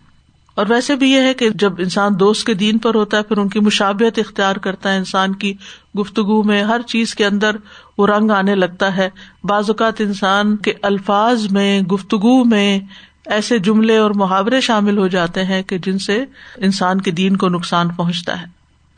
اور 0.58 0.66
ویسے 0.70 0.96
بھی 0.96 1.12
یہ 1.12 1.22
ہے 1.22 1.34
کہ 1.34 1.50
جب 1.50 1.74
انسان 1.78 2.12
دوست 2.20 2.46
کے 2.46 2.54
دین 2.54 2.78
پر 2.78 2.96
ہوتا 2.96 3.18
ہے، 3.18 3.24
پھر 3.24 3.38
ان 3.38 3.50
کی 3.50 3.60
مشابت 3.60 4.20
اختیار 4.20 4.56
کرتا 4.56 4.92
ہے۔ 4.92 4.98
انسان 4.98 5.36
کی 5.36 5.54
گفتگو 6.00 6.44
میں 6.44 6.64
ہر 6.64 6.82
چیز 6.82 7.16
کے 7.16 7.26
اندر 7.26 7.56
وہ 7.98 8.08
رنگ 8.08 8.32
آنے 8.32 8.56
لگتا 8.56 8.98
ہے۔ 8.98 9.10
بعض 9.44 9.70
اوقات 9.70 10.02
انسان 10.02 10.58
کے 10.58 10.74
الفاظ 10.82 11.52
میں، 11.52 11.82
گفتگو 11.82 12.44
میں 12.44 12.80
ایسے 13.26 13.60
جملے 13.60 13.98
اور 13.98 14.12
محاورے 14.12 14.62
شامل 14.62 14.98
ہو 14.98 15.08
جاتے 15.08 15.44
ہیں 15.44 15.64
کہ 15.64 15.78
جن 15.78 16.00
سے 16.00 16.26
انسان 16.58 17.02
کے 17.02 17.12
دین 17.12 17.38
کو 17.38 17.50
نقصان 17.50 17.90
پہنچتا 17.90 18.42
ہے۔ 18.42 18.46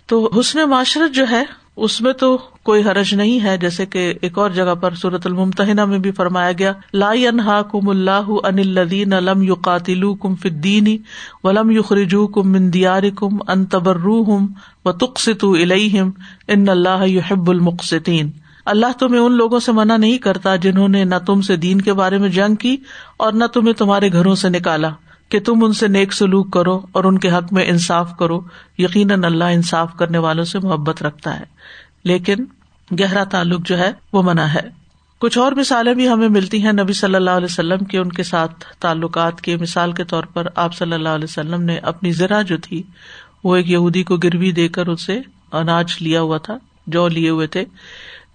تو 0.05 0.39
حسن 0.39 0.69
معاشرت 0.69 1.15
جو 1.15 1.25
ہے 1.31 1.43
اس 1.81 2.01
میں 2.01 2.13
تو 2.13 2.37
کوئی 2.63 2.83
حرج 2.83 3.13
نہیں 3.15 3.43
ہے، 3.43 3.57
جیسے 3.57 3.85
کہ 3.85 4.13
ایک 4.21 4.37
اور 4.37 4.49
جگہ 4.49 4.75
پر 4.75 4.95
صورت 4.95 5.25
المتحنہ 5.25 5.85
میں 5.85 5.99
بھی 5.99 6.11
فرمایا 6.11 6.51
گیا، 6.51 6.73
لا 6.93 7.09
انہا 7.09 7.61
کم 7.61 7.89
اللہ 7.89 8.29
ان 8.43 8.59
الدین 8.59 9.13
علم 9.13 9.43
یو 9.43 9.55
قاتل 9.55 10.03
کم 10.21 10.35
فدینی 10.35 10.97
ولم 11.43 11.71
یو 11.71 11.81
خرجو 11.81 12.27
کم 12.27 12.51
مندیار 12.51 13.03
کم 13.15 13.37
ان 13.47 13.65
تبرو 13.65 14.21
ہم 14.21 14.47
و 14.85 14.91
تقسط 14.91 15.43
الہم 15.43 16.09
ان 16.47 16.69
اللہ 16.69 17.07
یحب 17.07 17.49
المقسطین۔ 17.49 18.29
اللہ 18.65 18.97
تمہیں 18.99 19.21
ان 19.21 19.31
لوگوں 19.31 19.59
سے 19.59 19.71
منع 19.71 19.97
نہیں 19.97 20.17
کرتا 20.17 20.55
جنہوں 20.55 20.87
نے 20.87 21.03
نہ 21.03 21.15
تم 21.25 21.41
سے 21.41 21.55
دین 21.55 21.81
کے 21.81 21.93
بارے 21.93 22.17
میں 22.17 22.29
جنگ 22.29 22.55
کی 22.55 22.77
اور 23.17 23.33
نہ 23.33 23.45
تمہیں 23.45 23.73
تمہارے 23.73 24.11
گھروں 24.11 24.35
سے 24.35 24.49
نکالا۔ 24.49 24.89
کہ 25.29 25.39
تم 25.39 25.63
ان 25.63 25.73
سے 25.73 25.87
نیک 25.87 26.13
سلوک 26.13 26.53
کرو 26.53 26.81
اور 26.91 27.03
ان 27.03 27.17
کے 27.17 27.31
حق 27.31 27.53
میں 27.53 27.65
انصاف 27.65 28.17
کرو۔ 28.19 28.41
یقیناً 28.77 29.23
اللہ 29.23 29.43
انصاف 29.43 29.95
کرنے 29.97 30.17
والوں 30.17 30.43
سے 30.43 30.59
محبت 30.59 31.03
رکھتا 31.03 31.39
ہے۔ 31.39 31.45
لیکن 32.03 32.35
گہرا 32.99 33.23
تعلق 33.23 33.67
جو 33.67 33.77
ہے 33.77 33.91
وہ 34.13 34.23
منع 34.23 34.43
ہے۔ 34.43 34.79
کچھ 35.19 35.37
اور 35.37 35.51
مثالیں 35.51 35.93
بھی 35.93 36.09
ہمیں 36.09 36.29
ملتی 36.29 36.63
ہیں۔ 36.63 36.71
نبی 36.71 36.93
صلی 36.93 37.15
اللہ 37.15 37.29
علیہ 37.29 37.47
وسلم 37.49 37.77
کے 37.77 37.97
ان 37.97 38.09
کے 38.09 38.23
ساتھ 38.23 38.65
تعلقات 38.79 39.41
کے 39.41 39.57
مثال 39.57 39.91
کے 39.91 40.03
طور 40.03 40.23
پر 40.23 40.47
آپ 40.55 40.75
صلی 40.75 40.93
اللہ 40.93 41.09
علیہ 41.09 41.23
وسلم 41.23 41.61
نے 41.61 41.77
اپنی 41.77 42.11
ذرا 42.11 42.41
جو 42.41 42.57
تھی، 42.57 42.83
وہ 43.43 43.55
ایک 43.55 43.69
یہودی 43.69 44.03
کو 44.03 44.17
گروی 44.17 44.51
دے 44.51 44.67
کر 44.67 44.87
اسے 44.87 45.21
اناج 45.51 45.95
لیا 46.01 46.21
ہوا 46.21 46.37
تھا، 46.37 46.57
جو 46.87 47.07
لیے 47.07 47.29
ہوئے 47.29 47.47
تھے۔ 47.47 47.65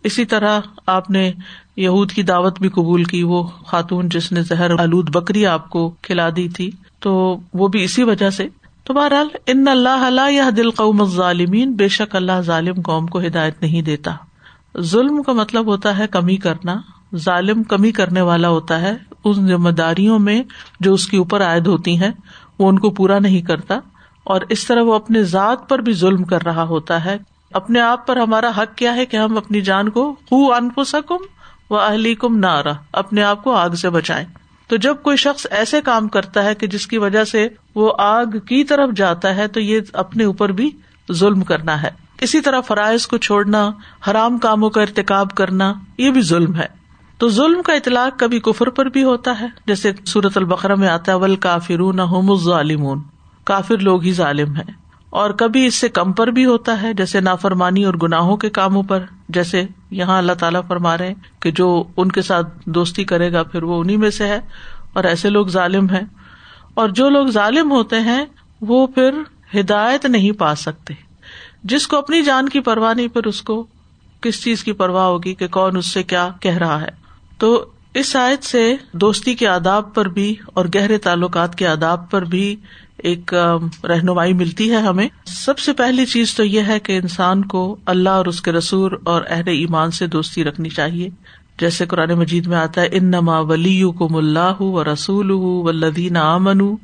اسی 0.04 0.24
طرح 0.24 0.60
آپ 0.86 1.10
نے 1.10 1.32
یہود 1.76 2.12
کی 2.12 2.22
دعوت 2.22 2.60
بھی 2.60 2.68
قبول 2.68 3.04
کی، 3.04 3.22
وہ 3.22 3.42
خاتون 3.66 4.08
جس 4.08 4.32
نے 4.32 4.42
زہر 4.42 4.80
آلود 4.80 5.10
بکری 5.10 5.46
آپ 5.46 5.70
کو 5.70 5.94
کھلا 6.02 6.28
دی 6.36 6.48
تھی، 6.48 6.70
تو 7.00 7.36
وہ 7.54 7.68
بھی 7.68 7.84
اسی 7.84 8.02
وجہ 8.02 8.30
سے۔ 8.30 8.48
تو 8.84 8.94
بہرحال، 8.94 9.28
ان 9.46 9.68
اللہ 9.68 10.30
یا 10.30 10.50
دل 10.56 10.70
قوم 10.70 11.04
ظالمین 11.04 11.72
بے 11.72 11.88
شک 11.88 12.16
اللہ 12.16 12.40
ظالم 12.40 12.80
قوم 12.80 13.06
کو 13.06 13.20
ہدایت 13.20 13.62
نہیں 13.62 13.82
دیتا۔ 13.82 14.10
ظلم 14.80 15.22
کا 15.22 15.32
مطلب 15.32 15.66
ہوتا 15.66 15.98
ہے 15.98 16.06
کمی 16.06 16.36
کرنا، 16.36 16.80
ظالم 17.16 17.62
کمی 17.62 17.92
کرنے 17.92 18.20
والا 18.20 18.48
ہوتا 18.48 18.80
ہے۔ 18.80 18.96
ان 19.24 19.46
ذمہ 19.46 19.70
داریوں 19.70 20.18
میں 20.18 20.42
جو 20.80 20.94
اس 20.94 21.06
کے 21.06 21.16
اوپر 21.16 21.42
عائد 21.42 21.66
ہوتی 21.66 21.98
ہیں، 21.98 22.10
وہ 22.58 22.68
ان 22.68 22.78
کو 22.78 22.90
پورا 22.90 23.18
نہیں 23.18 23.42
کرتا۔ 23.42 23.78
اور 24.24 24.40
اس 24.48 24.66
طرح 24.66 24.82
وہ 24.82 24.94
اپنے 24.94 25.22
ذات 25.22 25.68
پر 25.68 25.78
بھی 25.78 25.92
ظلم 25.92 26.24
کر 26.24 26.42
رہا 26.42 26.62
ہوتا 26.62 27.04
ہے۔ 27.04 27.16
اپنے 27.52 27.80
آپ 27.80 28.06
پر 28.06 28.16
ہمارا 28.16 28.50
حق 28.58 28.76
کیا 28.76 28.96
ہے 28.96 29.06
کہ 29.06 29.16
ہم 29.16 29.36
اپنی 29.36 29.60
جان 29.60 29.88
کو 29.88 30.14
خو 30.30 30.52
ان 30.52 30.68
سکم 30.86 31.16
و 31.70 31.78
اہلی 31.78 32.14
کم 32.14 32.38
نہ 32.38 32.46
اپنے 32.92 33.22
آپ 33.22 33.44
کو 33.44 33.54
آگ 33.54 33.70
سے 33.70 33.90
بچائے 33.90 34.24
تو 34.68 34.76
جب 34.76 34.96
کوئی 35.02 35.16
شخص 35.16 35.46
ایسے 35.50 35.80
کام 35.80 36.08
کرتا 36.08 36.44
ہے 36.44 36.54
کہ 36.54 36.66
جس 36.66 36.86
کی 36.86 36.98
وجہ 36.98 37.24
سے 37.24 37.48
وہ 37.74 37.92
آگ 37.98 38.26
کی 38.26 38.64
طرف 38.64 38.90
جاتا 38.96 39.36
ہے، 39.36 39.48
تو 39.48 39.60
یہ 39.60 39.80
اپنے 39.92 40.24
اوپر 40.24 40.52
بھی 40.52 40.70
ظلم 41.12 41.40
کرنا 41.40 41.82
ہے۔ 41.82 41.90
اسی 42.20 42.40
طرح 42.40 42.60
فرائض 42.60 43.06
کو 43.06 43.18
چھوڑنا، 43.18 43.70
حرام 44.10 44.38
کاموں 44.38 44.70
کا 44.70 44.82
ارتقاب 44.82 45.30
کرنا، 45.30 45.74
یہ 45.98 46.10
بھی 46.10 46.20
ظلم 46.20 46.54
ہے۔ 46.54 46.66
تو 47.18 47.28
ظلم 47.28 47.62
کا 47.62 47.72
اطلاق 47.72 48.18
کبھی 48.18 48.40
کفر 48.40 48.70
پر 48.70 48.86
بھی 48.86 49.02
ہوتا 49.02 49.40
ہے۔ 49.40 49.46
جیسے 49.66 49.92
سورت 50.06 50.36
البقرا 50.36 50.74
میں 50.74 50.88
آتا 50.88 51.12
ہے 51.12 51.16
ول 51.16 51.36
کافر 51.36 51.92
ظالمون 52.36 53.02
کافر 53.44 53.78
لوگ 53.78 54.02
ہی 54.02 54.12
ظالم 54.12 54.56
ہے 54.56 54.83
اور 55.14 55.30
کبھی 55.30 55.66
اس 55.66 55.74
سے 55.74 55.88
کم 55.88 56.12
پر 56.12 56.26
بھی 56.26 56.44
ہوتا 56.44 56.82
ہے، 56.82 56.94
جیسے 56.94 57.20
نافرمانی 57.20 57.84
اور 57.84 57.94
گناہوں 58.02 58.36
کے 58.36 58.50
کاموں 58.50 58.82
پر۔ 58.82 59.02
جیسے 59.28 59.64
یہاں 59.90 60.18
اللہ 60.18 60.32
تعالیٰ 60.32 60.60
فرما 60.68 60.98
رہے 60.98 61.14
کہ 61.40 61.50
جو 61.50 61.84
ان 61.96 62.12
کے 62.12 62.22
ساتھ 62.22 62.46
دوستی 62.66 63.04
کرے 63.04 63.32
گا، 63.32 63.42
پھر 63.42 63.62
وہ 63.62 63.80
انہیں 63.80 63.96
میں 63.96 64.10
سے 64.10 64.26
ہے۔ 64.26 64.40
اور 64.92 65.04
ایسے 65.04 65.30
لوگ 65.30 65.46
ظالم 65.46 65.86
ہیں۔ 65.90 66.04
اور 66.74 66.88
جو 66.88 67.08
لوگ 67.08 67.26
ظالم 67.26 67.70
ہوتے 67.70 68.00
ہیں، 68.00 68.24
وہ 68.60 68.86
پھر 68.86 69.10
ہدایت 69.60 70.06
نہیں 70.06 70.32
پا 70.32 70.54
سکتے۔ 70.54 70.94
جس 71.64 71.88
کو 71.88 71.96
اپنی 71.96 72.22
جان 72.22 72.48
کی 72.48 72.60
پرواہ 72.60 72.94
نہیں، 72.94 73.08
پھر 73.08 73.26
اس 73.26 73.42
کو 73.42 73.66
کس 74.20 74.42
چیز 74.42 74.64
کی 74.64 74.72
پرواہ 74.72 75.04
ہوگی 75.04 75.34
کہ 75.34 75.48
کون 75.48 75.76
اس 75.76 75.92
سے 75.92 76.02
کیا 76.02 76.28
کہہ 76.40 76.56
رہا 76.56 76.80
ہے؟ 76.80 76.90
تو 77.38 77.64
اس 77.94 78.16
آیت 78.16 78.44
سے 78.44 78.76
دوستی 78.92 79.34
کے 79.34 79.48
آداب 79.48 79.94
پر 79.94 80.08
بھی 80.08 80.34
اور 80.46 80.66
گہرے 80.74 80.98
تعلقات 80.98 81.54
کے 81.54 81.66
آداب 81.66 82.10
پر 82.10 82.22
بھی 82.22 82.56
ایک 82.98 83.34
رہنمائی 83.84 84.32
ملتی 84.32 84.70
ہے 84.70 84.76
ہمیں۔ 84.76 85.08
سب 85.26 85.58
سے 85.58 85.72
پہلی 85.72 86.06
چیز 86.06 86.34
تو 86.34 86.44
یہ 86.44 86.60
ہے 86.60 86.80
کہ 86.80 86.96
انسان 86.96 87.44
کو 87.44 87.76
اللہ 87.86 88.08
اور 88.08 88.26
اس 88.26 88.40
کے 88.40 88.52
رسول 88.52 88.94
اور 89.04 89.22
اہل 89.28 89.48
ایمان 89.48 89.90
سے 89.90 90.06
دوستی 90.06 90.44
رکھنی 90.44 90.68
چاہیے۔ 90.68 91.08
جیسے 91.60 91.86
قرآن 91.86 92.12
مجید 92.12 92.46
میں 92.46 92.56
آتا 92.56 92.80
ہے 92.80 92.88
ان 92.92 93.04
نما 93.04 93.38
ولی 93.38 93.82
کو 93.98 94.08
ملاح 94.08 94.62
و 94.62 94.84
رسول 94.84 95.30
و 95.30 95.70
لدین 95.70 96.16
امن 96.16 96.74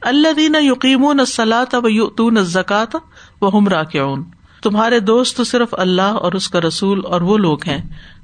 اللہ 0.00 0.32
دینا 0.32 0.58
یقین 0.58 1.04
السلاط 1.04 1.74
و 1.82 1.88
یوتون 1.88 2.44
زکات 2.44 2.96
و 3.40 3.58
ہمرا 3.58 3.82
کیون 3.82 4.22
تمہارے 4.62 5.00
دوست 5.00 5.40
صرف 5.46 5.68
اللہ 5.72 6.02
اور 6.02 6.32
اس 6.32 6.48
کا 6.48 6.60
رسول 6.60 7.00
اور 7.04 7.20
وہ 7.20 7.38
لوگ 7.38 7.58
ہیں۔ 7.66 7.82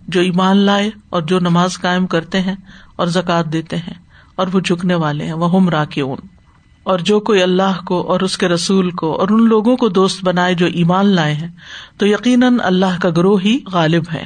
جو 0.09 0.21
ایمان 0.21 0.57
لائے 0.57 0.90
اور 1.11 1.23
جو 1.23 1.40
نماز 1.40 1.80
قائم 1.80 2.07
کرتے 2.07 2.40
ہیں 2.40 2.54
اور 2.97 3.07
زکات 3.07 3.52
دیتے 3.52 3.76
ہیں 3.76 3.95
اور 4.35 4.47
وہ 4.52 4.61
جھکنے 4.61 4.95
والے 4.95 5.25
ہیں 5.25 5.33
وہ 5.33 5.52
ہمرا 5.52 5.85
کیون 5.85 6.19
اور 6.83 6.99
جو 6.99 7.21
کوئی 7.21 7.42
اللہ 7.42 7.85
کو 7.87 8.00
اور 8.00 8.21
اس 8.21 8.38
کے 8.38 8.49
رسول 8.49 8.90
کو 8.90 9.21
اور 9.21 9.28
ان 9.28 9.49
لوگوں 9.49 9.76
کو 9.76 9.88
دوست 9.88 10.25
بنائے 10.25 10.54
جو 10.54 10.66
ایمان 10.66 11.07
لائے 11.07 11.35
ہیں، 11.35 11.49
تو 11.99 12.07
یقیناً 12.07 12.57
اللہ 12.62 13.00
کا 13.02 13.11
گروہ 13.11 13.42
ہی 13.42 13.59
غالب 13.73 14.04
ہے۔ 14.12 14.25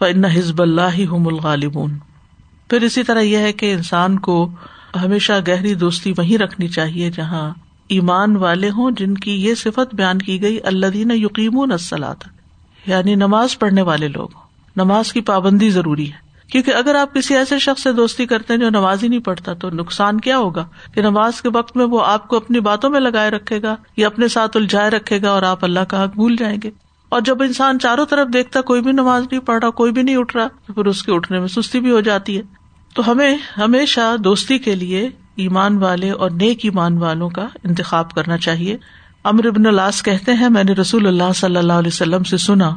ان 0.00 0.24
حزب 0.24 0.62
اللہ 0.62 0.94
ہی 0.98 1.06
ہم 1.06 1.28
الغالبون۔ 1.28 1.98
پھر 2.70 2.82
اسی 2.82 3.02
طرح 3.02 3.20
یہ 3.20 3.36
ہے 3.36 3.52
کہ 3.52 3.72
انسان 3.72 4.18
کو 4.18 4.50
ہمیشہ 5.02 5.32
گہری 5.48 5.74
دوستی 5.74 6.12
وہیں 6.18 6.38
رکھنی 6.38 6.68
چاہیے 6.68 7.10
جہاں 7.10 7.54
ایمان 7.88 8.36
والے 8.36 8.70
ہوں 8.70 8.90
جن 8.90 9.14
کی 9.14 9.44
یہ 9.44 9.54
صفت 9.54 9.94
بیان 9.94 10.18
کی 10.18 10.42
گئی 10.42 10.58
اللہ 10.64 10.86
دین 10.86 11.10
یقین 11.10 11.72
السلاط 11.72 12.24
یعنی 12.86 13.14
نماز 13.14 13.58
پڑھنے 13.58 13.82
والے 13.82 14.08
لوگ۔ 14.08 14.28
ہوں 14.34 14.45
نماز 14.76 15.12
کی 15.12 15.20
پابندی 15.20 15.70
ضروری 15.70 16.12
ہے۔ 16.12 16.26
کیونکہ 16.50 16.70
اگر 16.70 16.94
آپ 16.94 17.14
کسی 17.14 17.36
ایسے 17.36 17.58
شخص 17.58 17.82
سے 17.82 17.92
دوستی 17.92 18.26
کرتے 18.26 18.52
ہیں 18.52 18.60
جو 18.60 18.70
نماز 18.70 19.02
ہی 19.02 19.08
نہیں 19.08 19.20
پڑھتا، 19.20 19.52
تو 19.52 19.70
نقصان 19.70 20.20
کیا 20.20 20.38
ہوگا؟ 20.38 20.64
کہ 20.94 21.02
نماز 21.02 21.42
کے 21.42 21.48
وقت 21.48 21.76
میں 21.76 21.84
وہ 21.84 22.04
آپ 22.04 22.28
کو 22.28 22.36
اپنی 22.36 22.60
باتوں 22.60 22.90
میں 22.90 23.00
لگائے 23.00 23.30
رکھے 23.30 23.62
گا 23.62 23.76
یا 23.96 24.06
اپنے 24.06 24.28
ساتھ 24.28 24.56
الجھائے 24.56 24.90
رکھے 24.90 25.22
گا 25.22 25.30
اور 25.30 25.42
آپ 25.42 25.64
اللہ 25.64 25.80
کا 25.80 26.04
حق 26.04 26.14
بھول 26.14 26.36
جائیں 26.36 26.58
گے۔ 26.64 26.70
اور 27.08 27.20
جب 27.20 27.42
انسان 27.42 27.78
چاروں 27.78 28.06
طرف 28.06 28.28
دیکھتا 28.32 28.60
کوئی 28.60 28.82
بھی 28.82 28.92
نماز 28.92 29.24
نہیں 29.30 29.40
پڑھ 29.40 29.58
رہا، 29.62 29.70
کوئی 29.70 29.92
بھی 29.92 30.02
نہیں 30.02 30.16
اٹھ 30.16 30.36
رہا، 30.36 30.48
تو 30.66 30.72
پھر 30.72 30.86
اس 30.86 31.02
کے 31.02 31.12
اٹھنے 31.12 31.38
میں 31.38 31.48
سستی 31.48 31.80
بھی 31.80 31.90
ہو 31.90 32.00
جاتی 32.00 32.36
ہے۔ 32.36 32.42
تو 32.94 33.10
ہمیں 33.10 33.36
ہمیشہ 33.58 34.16
دوستی 34.16 34.58
کے 34.58 34.74
لیے 34.74 35.10
ایمان 35.36 35.76
والے 35.76 36.10
اور 36.10 36.30
نیک 36.30 36.58
ایمان 36.62 36.98
والوں 36.98 37.30
کا 37.30 37.46
انتخاب 37.64 38.10
کرنا 38.10 38.38
چاہیے۔ 38.38 38.76
امر 39.24 39.46
ابن 39.46 39.66
الاس 39.66 40.02
کہتے 40.02 40.32
ہیں، 40.32 40.48
میں 40.48 40.64
نے 40.64 40.72
رسول 40.72 41.06
اللہ 41.06 41.32
صلی 41.34 41.56
اللہ 41.56 41.72
علیہ 41.72 41.90
وسلم 41.92 42.22
سے 42.22 42.36
سنا 42.36 42.70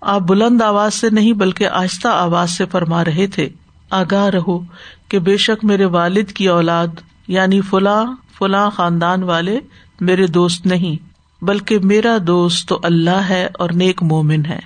آپ 0.00 0.20
بلند 0.20 0.62
آواز 0.62 0.94
سے 0.94 1.10
نہیں 1.10 1.32
بلکہ 1.32 1.68
آہستہ 1.68 2.08
آواز 2.08 2.50
سے 2.50 2.66
فرما 2.66 3.04
رہے 3.04 3.26
تھے، 3.26 3.48
آگاہ 3.90 4.26
رہو 4.26 4.60
کہ 5.08 5.18
بے 5.18 5.36
شک 5.36 5.64
میرے 5.64 5.84
والد 5.84 6.32
کی 6.32 6.48
اولاد 6.48 6.86
یعنی 7.28 7.60
فلاں 7.60 8.04
فلاں 8.38 8.70
خاندان 8.70 9.22
والے 9.22 9.60
میرے 10.00 10.26
دوست 10.26 10.66
نہیں، 10.66 10.96
بلکہ 11.44 11.78
میرا 11.78 12.16
دوست 12.26 12.68
تو 12.68 12.80
اللہ 12.82 13.20
ہے 13.28 13.48
اور 13.58 13.70
نیک 13.70 14.02
مومن 14.02 14.46
ہے۔ 14.46 14.60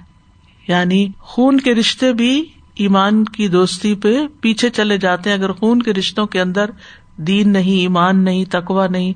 یعنی 0.68 1.08
خون 1.18 1.60
کے 1.60 1.74
رشتے 1.74 2.12
بھی 2.12 2.44
ایمان 2.74 3.24
کی 3.24 3.48
دوستی 3.48 3.94
پہ 3.94 4.16
پیچھے 4.40 4.70
چلے 4.70 4.98
جاتے 4.98 5.30
ہیں۔ 5.30 5.36
اگر 5.36 5.52
خون 5.52 5.82
کے 5.82 5.92
رشتوں 5.92 6.26
کے 6.26 6.40
اندر 6.40 6.70
دین 7.16 7.52
نہیں، 7.52 7.80
ایمان 7.80 8.24
نہیں 8.24 8.44
تقوا 8.50 8.86
نہیں 8.86 9.12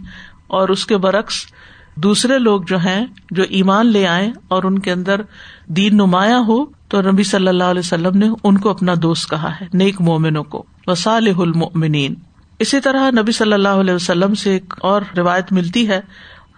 اور 0.47 0.69
اس 0.69 0.87
کے 0.87 0.97
برعکس 0.97 1.35
دوسرے 1.97 2.39
لوگ 2.39 2.63
جو 2.63 2.79
ہیں، 2.79 3.07
جو 3.31 3.43
ایمان 3.43 3.87
لے 3.87 4.07
آئے 4.07 4.31
اور 4.49 4.63
ان 4.63 4.79
کے 4.79 4.93
اندر 4.93 5.21
دین 5.67 5.97
نمایاں 5.97 6.39
ہو، 6.39 6.65
تو 6.89 7.03
نبی 7.03 7.23
صلی 7.23 7.49
اللہ 7.49 7.65
علیہ 7.65 7.81
وسلم 7.81 8.19
نے 8.19 8.29
ان 8.45 8.59
کو 8.59 8.71
اپنا 8.71 8.93
دوست 9.03 9.31
کہا 9.31 9.51
ہے، 9.61 9.67
نیک 9.75 10.01
مومنوں 10.01 10.45
کو 10.45 10.65
وسالح 10.87 11.39
المؤمنین۔ 11.39 12.15
اسی 12.59 12.81
طرح 12.81 13.11
نبی 13.11 13.33
صلی 13.33 13.53
اللہ 13.53 13.69
علیہ 13.69 13.95
وسلم 13.95 14.35
سے 14.35 14.51
ایک 14.51 14.75
اور 14.79 15.03
روایت 15.17 15.53
ملتی 15.53 15.89
ہے، 15.89 16.01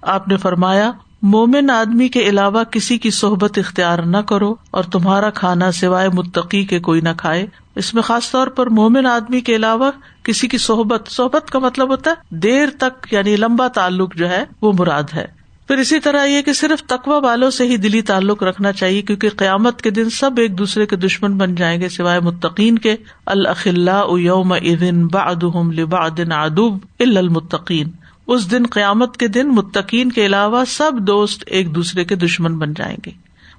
آپ 0.02 0.28
نے 0.28 0.36
فرمایا، 0.36 0.92
مومن 1.22 1.70
آدمی 1.70 2.08
کے 2.08 2.20
علاوہ 2.20 2.64
کسی 2.64 2.98
کی 2.98 3.10
صحبت 3.10 3.58
اختیار 3.58 3.98
نہ 3.98 4.16
کرو 4.16 4.54
اور 4.70 4.84
تمہارا 4.84 5.30
کھانا 5.30 5.72
سوائے 5.72 6.08
متقی 6.08 6.64
کے 6.64 6.80
کوئی 6.80 7.00
نہ 7.00 7.08
کھائے 7.16 7.46
اس 7.76 7.94
میں 7.94 8.02
خاص 8.02 8.30
طور 8.30 8.46
پر 8.46 8.66
مومن 8.66 9.06
آدمی 9.06 9.40
کے 9.40 9.56
علاوہ 9.56 9.90
کسی 10.22 10.48
کی 10.48 10.58
صحبت 10.58 11.08
صحبت 11.10 11.50
کا 11.50 11.58
مطلب 11.58 11.90
ہوتا 11.90 12.10
ہے 12.10 12.36
دیر 12.36 12.66
تک 12.78 13.12
یعنی 13.12 13.36
لمبا 13.36 13.68
تعلق 13.68 14.16
جو 14.16 14.28
ہے 14.28 14.44
وہ 14.62 14.72
مراد 14.78 15.02
ہے۔ 15.14 15.44
پھر 15.68 15.76
اسی 15.76 16.00
طرح 16.00 16.24
یہ 16.24 16.42
کہ 16.42 16.52
صرف 16.52 16.82
تقوا 16.82 17.18
والوں 17.18 17.50
سے 17.50 17.66
ہی 17.66 17.76
دلی 17.76 18.02
تعلق 18.02 18.42
رکھنا 18.42 18.72
چاہیے، 18.72 19.02
کیونکہ 19.02 19.28
قیامت 19.28 19.82
کے 19.82 19.90
دن 19.90 20.10
سب 20.10 20.30
ایک 20.36 20.58
دوسرے 20.58 20.86
کے 20.86 20.96
دشمن 20.96 21.38
بن 21.38 21.54
جائیں 21.54 21.80
گے 21.80 21.88
سوائے 21.88 22.20
متقین 22.20 22.78
کے۔ 22.78 22.96
الخلاء 23.26 24.16
یوم 24.18 24.52
ادن 24.52 25.06
بعدهم 25.06 25.70
لبعد 25.70 26.32
ادب 26.32 26.86
المتقین۔ 26.98 27.90
اس 28.26 28.50
دن 28.50 28.62
قیامت 28.70 29.16
کے 29.16 29.28
دن 29.28 29.48
متقین 29.48 30.12
کے 30.12 30.26
علاوہ 30.26 30.64
سب 30.64 30.92
دوست 31.00 31.44
ایک 31.46 31.74
دوسرے 31.74 32.04
کے 32.04 32.14
دشمن 32.14 32.58
بن 32.58 32.74
جائیں 32.74 32.96
گے۔ 33.06 33.10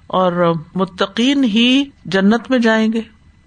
اور 0.06 0.52
متقین 0.74 1.44
ہی 1.44 1.84
جنت 2.04 2.50
میں 2.50 2.58
جائیں 2.58 2.92
گے۔ 2.92 3.00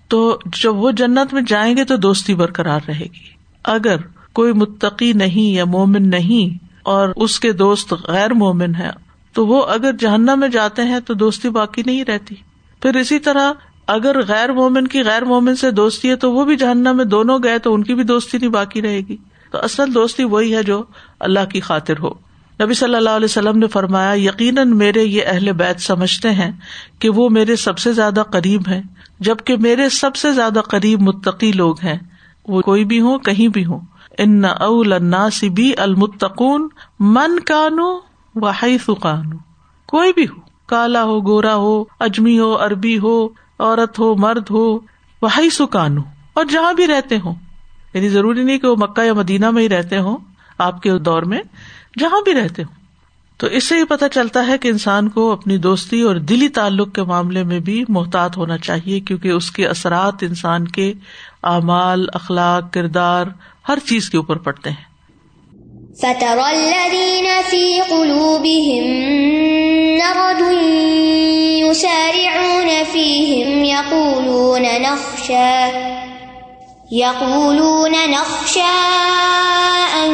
تو 0.09 0.39
جب 0.63 0.75
وہ 0.75 0.91
جنت 0.91 1.33
میں 1.33 1.41
جائیں 1.47 1.77
گے 1.77 1.83
تو 1.83 1.95
دوستی 1.97 2.33
برقرار 2.33 2.79
رہے 2.87 3.05
گی۔ 3.05 3.39
اگر 3.63 3.95
کوئی 4.33 4.53
متقی 4.53 5.13
نہیں 5.13 5.55
یا 5.55 5.65
مومن 5.65 6.09
نہیں 6.09 6.65
اور 6.83 7.09
اس 7.15 7.39
کے 7.39 7.51
دوست 7.51 7.93
غیر 8.07 8.33
مومن 8.33 8.75
ہے 8.75 8.89
تو 9.33 9.47
وہ 9.47 9.63
اگر 9.63 9.91
جہنم 9.99 10.39
میں 10.39 10.47
جاتے 10.47 10.81
ہیں 10.81 10.99
تو 10.99 11.13
دوستی 11.13 11.49
باقی 11.49 11.81
نہیں 11.85 12.03
رہتی۔ 12.05 12.35
پھر 12.81 12.95
اسی 12.95 13.19
طرح 13.19 13.53
اگر 13.87 14.25
غیر 14.27 14.51
مومن 14.51 14.87
کی 14.87 15.03
غیر 15.03 15.25
مومن 15.25 15.55
سے 15.55 15.71
دوستی 15.71 16.09
ہے 16.09 16.15
تو 16.15 16.33
وہ 16.33 16.45
بھی 16.45 16.55
جہنم 16.55 16.97
میں 16.97 17.05
دونوں 17.05 17.39
گئے 17.43 17.59
تو 17.59 17.73
ان 17.73 17.83
کی 17.83 17.95
بھی 17.95 18.03
دوستی 18.03 18.37
نہیں 18.37 18.49
باقی 18.49 18.81
رہے 18.81 18.99
گی۔ 18.99 19.17
تو 19.51 19.57
اصل 19.57 19.93
دوستی 19.93 20.23
وہی 20.23 20.55
ہے 20.55 20.63
جو 20.63 20.83
اللہ 21.19 21.45
کی 21.53 21.59
خاطر 21.59 21.93
ہو۔ 21.99 22.28
نبی 22.63 22.73
صلی 22.73 22.95
اللہ 22.95 23.09
علیہ 23.09 23.25
وسلم 23.25 23.57
نے 23.57 23.67
فرمایا، 23.67 24.13
یقیناً 24.13 24.77
میرے 24.77 25.03
یہ 25.03 25.21
اہل 25.25 25.51
بیت 25.51 25.81
سمجھتے 25.81 26.31
ہیں 26.31 26.51
کہ 26.99 27.09
وہ 27.09 27.29
میرے 27.29 27.55
سب 27.55 27.77
سے 27.77 27.93
زیادہ 27.93 28.23
قریب 28.31 28.61
ہیں، 28.67 28.81
جبکہ 29.19 29.57
میرے 29.57 29.89
سب 29.89 30.15
سے 30.15 30.31
زیادہ 30.31 30.59
قریب 30.59 31.01
متقی 31.01 31.51
لوگ 31.51 31.75
ہیں۔ 31.83 31.97
وہ 32.47 32.61
کوئی 32.61 32.85
بھی 32.85 33.01
ہوں، 33.01 33.17
کہیں 33.19 33.47
بھی 33.47 33.65
ہوں۔ 33.65 33.79
ان 34.17 34.45
اول 34.45 34.93
بھی 35.49 35.73
المتقون 35.77 36.67
من 36.99 37.39
کانو 37.39 37.99
کانو۔ 38.95 39.37
کوئی 39.87 40.13
بھی 40.13 40.23
ہو، 40.23 40.39
کالا 40.65 41.03
ہو، 41.03 41.27
گورا 41.27 41.55
ہو، 41.55 41.83
اجمی 41.99 42.39
ہو، 42.39 42.55
عربی 42.55 42.99
ہو، 42.99 43.27
عورت 43.59 43.99
ہو، 43.99 44.15
مرد 44.15 44.49
ہو 44.51 44.79
وہی 45.21 45.49
سکانو 45.49 46.01
اور 46.33 46.45
جہاں 46.45 46.73
بھی 46.73 46.87
رہتے 46.87 47.17
ہوں 47.17 47.35
یعنی 47.93 48.09
ضروری 48.09 48.43
نہیں 48.43 48.57
کہ 48.57 48.67
وہ 48.67 48.75
مکہ 48.79 49.01
یا 49.01 49.13
مدینہ 49.13 49.51
میں 49.51 49.63
ہی 49.63 49.69
رہتے 49.69 49.97
ہوں، 49.97 50.17
آپ 50.57 50.81
کے 50.81 50.97
دور 50.97 51.23
میں 51.23 51.41
جہاں 51.99 52.21
بھی 52.21 52.33
رہتے 52.33 52.63
ہوں۔ 52.63 52.79
تو 53.37 53.47
اس 53.47 53.63
سے 53.63 53.75
یہ 53.75 53.83
پتا 53.83 54.09
چلتا 54.09 54.47
ہے 54.47 54.57
کہ 54.57 54.67
انسان 54.67 55.09
کو 55.09 55.31
اپنی 55.31 55.57
دوستی 55.57 56.01
اور 56.01 56.15
دلی 56.15 56.49
تعلق 56.49 56.95
کے 56.95 57.03
معاملے 57.03 57.43
میں 57.43 57.59
بھی 57.59 57.83
محتاط 57.89 58.37
ہونا 58.37 58.57
چاہیے، 58.57 58.99
کیونکہ 58.99 59.27
اس 59.27 59.51
کے 59.51 59.67
اثرات 59.67 60.13
انسان 60.21 60.67
کے 60.67 60.93
اعمال، 61.43 62.07
اخلاق، 62.13 62.73
کردار، 62.73 63.25
ہر 63.69 63.77
چیز 63.79 64.09
کے 64.09 64.17
اوپر 64.17 64.37
پڑتے 64.37 64.69
ہیں۔ 64.69 64.89
يقولون 73.63 74.61
نخشى۔ 74.61 75.88
يقولون 76.91 77.91
نخشى 77.91 78.61
أن 80.05 80.13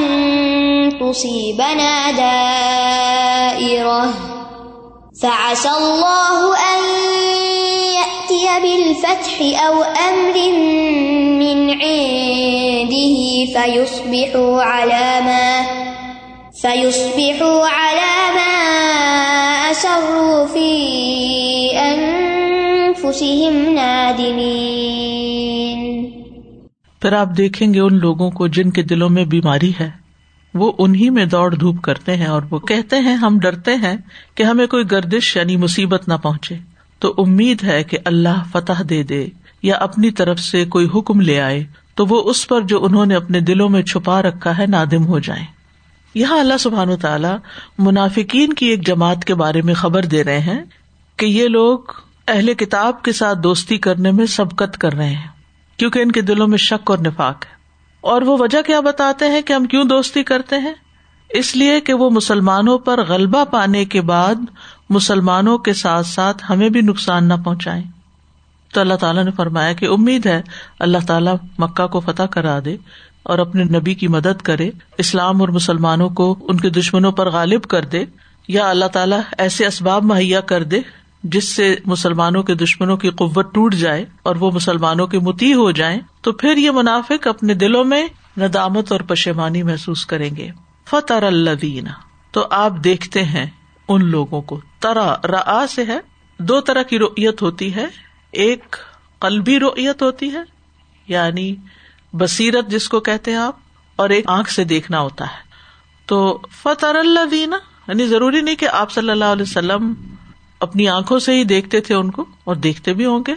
تصيبنا 1.00 2.12
دائرة. 2.12 4.14
فعسى 5.22 5.70
الله 5.70 6.54
أن 6.54 6.80
يأتي 7.96 8.48
بالفتح 8.62 9.36
أو 9.68 9.84
أمر 9.84 10.38
من 11.40 11.72
عنده 11.72 13.18
فيصبحوا 13.54 14.62
على 14.62 15.22
ما 15.22 15.66
فيصبحوا 16.62 17.68
على 17.68 18.16
ما 18.36 18.54
أسروا 19.72 20.46
في 20.46 20.70
أنفسهم 21.78 23.56
نادمين. 23.76 25.65
پھر 27.06 27.14
آپ 27.14 27.30
دیکھیں 27.38 27.74
گے 27.74 27.80
ان 27.80 28.00
لوگوں 28.00 28.32
کو 28.32 28.48
جن 28.48 28.72
کے 28.72 28.84
دلوں 28.84 29.10
میں 29.10 29.26
بیماری 29.26 29.72
ہے، 29.80 29.92
وہ 30.54 30.72
انہیں 30.78 31.10
میں 31.10 31.26
دوڑ 31.26 31.56
دھوپ 31.56 31.82
کرتے 31.82 32.16
ہیں 32.16 32.26
اور 32.26 32.42
وہ 32.50 32.60
کہتے 32.60 33.00
ہیں 33.00 33.16
ہم 33.16 33.40
ڈرتے 33.40 33.76
ہیں 33.76 33.96
کہ 34.36 34.44
ہمیں 34.44 34.68
کوئی 34.68 34.84
گردش 34.92 35.36
یعنی 35.36 35.58
مصیبت 35.58 36.08
نہ 36.08 36.14
پہنچے۔ 36.14 36.56
تو 37.00 37.14
امید 37.18 37.64
ہے 37.64 37.84
کہ 37.84 37.98
اللہ 38.06 38.44
فتح 38.52 38.82
دے 38.90 39.04
دے 39.04 39.28
یا 39.64 39.76
اپنی 39.76 40.12
طرف 40.12 40.40
سے 40.40 40.66
کوئی 40.66 40.88
حکم 40.96 41.22
لے 41.22 41.42
آئے، 41.42 41.64
تو 41.96 42.06
وہ 42.06 42.30
اس 42.30 42.48
پر 42.48 42.62
جو 42.62 42.86
انہوں 42.86 43.06
نے 43.06 43.16
اپنے 43.16 43.40
دلوں 43.40 43.70
میں 43.70 43.82
چھپا 43.82 44.22
رکھا 44.22 44.58
ہے 44.58 44.66
نادم 44.68 45.06
ہو 45.06 45.20
جائیں۔ 45.20 45.46
یہاں 46.14 46.40
اللہ 46.40 46.58
سبحان 46.60 46.90
و 46.90 46.96
تعالی 46.96 47.36
منافقین 47.78 48.54
کی 48.54 48.66
ایک 48.66 48.88
جماعت 48.88 49.26
کے 49.26 49.36
بارے 49.36 49.62
میں 49.62 49.74
خبر 49.74 50.06
دے 50.06 50.24
رہے 50.24 50.40
ہیں 50.40 50.64
کہ 51.18 51.26
یہ 51.26 51.48
لوگ 51.48 51.80
اہل 52.28 52.54
کتاب 52.54 53.04
کے 53.04 53.12
ساتھ 53.12 53.40
دوستی 53.40 53.78
کرنے 53.78 54.12
میں 54.12 54.26
سبقت 54.26 54.78
کر 54.78 54.94
رہے 54.94 55.10
ہیں۔ 55.10 55.35
کیونکہ 55.78 56.00
ان 56.00 56.12
کے 56.12 56.22
دلوں 56.22 56.48
میں 56.48 56.58
شک 56.58 56.92
اور 56.92 56.98
نفاق 56.98 57.46
ہے۔ 57.46 57.56
اور 58.02 58.22
وہ 58.22 58.38
وجہ 58.40 58.62
کیا 58.62 58.80
بتاتے 58.80 59.26
ہیں 59.26 59.42
کہ 59.42 59.54
ہم 59.54 59.66
کیوں 59.66 59.84
دوستی 59.84 60.24
کرتے 60.24 60.60
ہیں؟ 60.60 60.74
اس 61.30 61.56
لیے 61.56 61.82
کہ 61.82 61.94
وہ 61.94 62.10
مسلمانوں 62.10 62.78
پر 62.78 63.06
غلبہ 63.08 63.44
پانے 63.46 63.86
کے 63.86 64.02
بعد 64.02 64.36
مسلمانوں 64.90 65.58
کے 65.58 65.74
ساتھ 65.74 66.08
ساتھ 66.08 66.44
ہمیں 66.50 66.70
بھی 66.70 66.82
نقصان 66.82 67.28
نہ 67.28 67.34
پہنچائے 67.46 67.84
تو 68.74 68.82
اللہ 68.82 68.94
تعالیٰ 68.94 69.24
نے 69.24 69.32
فرمایا 69.32 69.74
کہ 69.74 69.86
امید 69.86 70.26
ہے 70.26 70.42
اللہ 70.80 70.98
تعالیٰ 71.08 71.36
مکہ 71.60 71.88
کو 71.88 72.00
فتح 72.00 72.24
کرا 72.24 72.60
دے 72.66 72.78
اور 73.24 73.40
اپنے 73.40 73.64
نبی 73.64 73.94
کی 73.94 74.08
مدد 74.08 74.42
کرے، 74.42 74.72
اسلام 74.98 75.42
اور 75.42 75.50
مسلمانوں 75.50 76.10
کو 76.10 76.36
ان 76.42 76.58
کے 76.58 76.70
دشمنوں 76.70 77.12
پر 77.12 77.30
غالب 77.30 77.64
کر 77.64 77.86
دے، 77.86 78.06
یا 78.48 78.70
اللہ 78.70 78.86
تعالیٰ 78.86 79.20
ایسے 79.38 79.66
اسباب 79.66 80.04
مہیا 80.04 80.42
کر 80.42 80.64
دے 80.64 80.80
جس 81.26 81.56
سے 81.56 81.76
مسلمانوں 81.86 82.44
کے 82.44 82.56
دشمنوں 82.56 82.98
کی 82.98 83.10
قوت 83.10 83.54
ٹوٹ 83.54 83.76
جائے 83.76 84.06
اور 84.24 84.36
وہ 84.36 84.52
مسلمانوں 84.52 85.08
کے 85.08 85.20
متی 85.20 85.54
ہو 85.54 85.72
جائیں، 85.72 86.00
تو 86.22 86.32
پھر 86.32 86.58
یہ 86.58 86.72
منافق 86.72 87.28
اپنے 87.28 87.54
دلوں 87.54 87.84
میں 87.84 88.08
ندامت 88.38 88.92
اور 88.92 89.00
پشیمانی 89.00 89.64
محسوس 89.64 90.06
کریں 90.06 90.36
گے۔ 90.36 90.50
فتح 90.86 91.14
اللہ 91.14 92.00
تو 92.32 92.48
آپ 92.52 92.72
دیکھتے 92.84 93.24
ہیں 93.24 93.46
ان 93.88 94.06
لوگوں 94.06 94.42
کو۔ 94.42 94.60
ترا 94.80 95.16
را 95.28 95.66
سے 95.70 95.84
ہے۔ 95.86 96.00
دو 96.40 96.62
طرح 96.62 96.82
کی 96.82 97.00
رویت 97.00 97.42
ہوتی 97.42 97.76
ہے۔ 97.76 97.86
ایک 98.32 98.76
قلبی 99.20 99.60
رویت 99.60 100.02
ہوتی 100.02 100.32
ہے 100.32 100.42
یعنی 101.08 101.56
بصیرت 102.14 102.68
جس 102.68 102.90
کو 102.90 103.00
کہتے 103.00 103.32
ہیں 103.32 103.38
آپ، 103.38 103.56
اور 103.96 104.10
ایک 104.10 104.28
آنکھ 104.28 104.52
سے 104.52 104.64
دیکھنا 104.64 105.00
ہوتا 105.00 105.26
ہے۔ 105.26 105.44
تو 106.06 106.40
فتح 106.64 106.86
اللہ 106.86 107.36
یعنی 107.36 108.08
ضروری 108.08 108.42
نہیں 108.42 108.56
کہ 108.56 108.68
آپ 108.74 108.92
صلی 108.92 109.10
اللہ 109.10 109.26
علیہ 109.26 109.44
وسلم 109.44 109.94
اپنی 110.60 110.88
آنکھوں 110.88 111.20
سے 111.20 111.34
ہی 111.34 111.44
دیکھتے 111.44 111.80
تھے 111.80 111.96
ان 111.96 112.12
کو 112.12 112.26
اور 112.44 112.56
دیکھتے 112.56 112.94
بھی 112.94 113.06
ہوں 113.06 113.24
گے۔ 113.28 113.34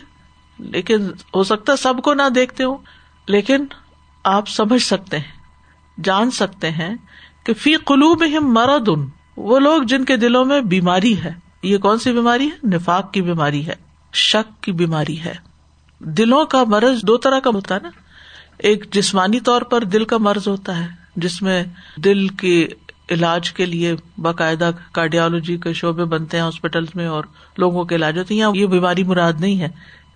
لیکن 0.58 1.06
ہو 1.06 1.44
سکتا 1.44 1.76
سب 1.76 1.94
کو 2.04 2.14
نہ 2.14 2.28
دیکھتے 2.34 2.64
ہوں۔ 2.64 2.76
لیکن 3.26 3.66
آپ 4.24 4.48
سمجھ 4.48 4.82
سکتے 4.82 5.18
ہیں، 5.18 5.38
جان 6.04 6.30
سکتے 6.30 6.70
ہیں 6.70 6.94
کہ 7.44 7.54
فی 7.54 7.76
قلوب 7.76 8.22
مرد 8.40 8.88
ان 8.88 9.06
وہ 9.36 9.58
لوگ 9.58 9.82
جن 9.82 10.04
کے 10.04 10.16
دلوں 10.16 10.44
میں 10.44 10.60
بیماری 10.60 11.22
ہے۔ 11.22 11.32
یہ 11.62 11.78
کون 11.78 11.98
سی 11.98 12.12
بیماری 12.12 12.46
ہے؟ 12.46 12.68
نفاق 12.68 13.12
کی 13.12 13.22
بیماری 13.22 13.66
ہے، 13.66 13.74
شک 14.12 14.62
کی 14.62 14.72
بیماری 14.72 15.20
ہے۔ 15.20 15.34
دلوں 15.98 16.44
کا 16.46 16.64
مرض 16.64 17.02
دو 17.02 17.16
طرح 17.16 17.38
کا 17.40 17.50
ہوتا 17.54 17.74
ہے 17.74 17.80
نا۔ 17.82 17.90
ایک 18.58 18.92
جسمانی 18.92 19.40
طور 19.40 19.62
پر 19.62 19.84
دل 19.84 20.04
کا 20.04 20.18
مرض 20.18 20.48
ہوتا 20.48 20.78
ہے، 20.78 20.88
جس 21.16 21.42
میں 21.42 21.64
دل 21.96 22.28
کی 22.28 22.68
علاج 23.10 23.52
کے 23.52 23.66
لیے 23.66 23.94
باقاعدہ 24.18 24.70
کارڈیالوجی 24.92 25.56
کے 25.56 25.72
شعبے 25.72 26.04
بنتے 26.04 26.36
ہیں 26.36 26.44
ہاسپٹل 26.44 26.84
میں 26.94 27.06
اور 27.06 27.24
لوگوں 27.58 27.84
کے 27.84 27.94
علاج 27.94 28.18
ہوتے 28.18 28.34
ہیں۔ 28.34 28.42
یہ 28.54 28.66
بیماری 28.66 29.04
مراد 29.04 29.32
نہیں 29.40 29.60
ہے۔ 29.60 29.68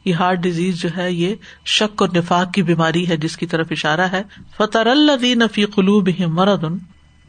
یہ 0.04 0.14
ہارٹ 0.14 0.38
ڈیزیز 0.38 0.80
جو 0.80 0.88
ہے، 0.96 1.12
یہ 1.12 1.34
شک 1.66 2.02
اور 2.02 2.08
نفاق 2.16 2.52
کی 2.52 2.62
بیماری 2.62 3.08
ہے 3.08 3.16
جس 3.16 3.36
کی 3.36 3.46
طرف 3.46 3.66
اشارہ 3.70 4.00
ہے۔ 4.00 4.22
فتح 4.56 4.78
اللہ 4.78 5.34
نفی 5.34 5.64
قلوب 5.64 6.08
مردن 6.26 6.76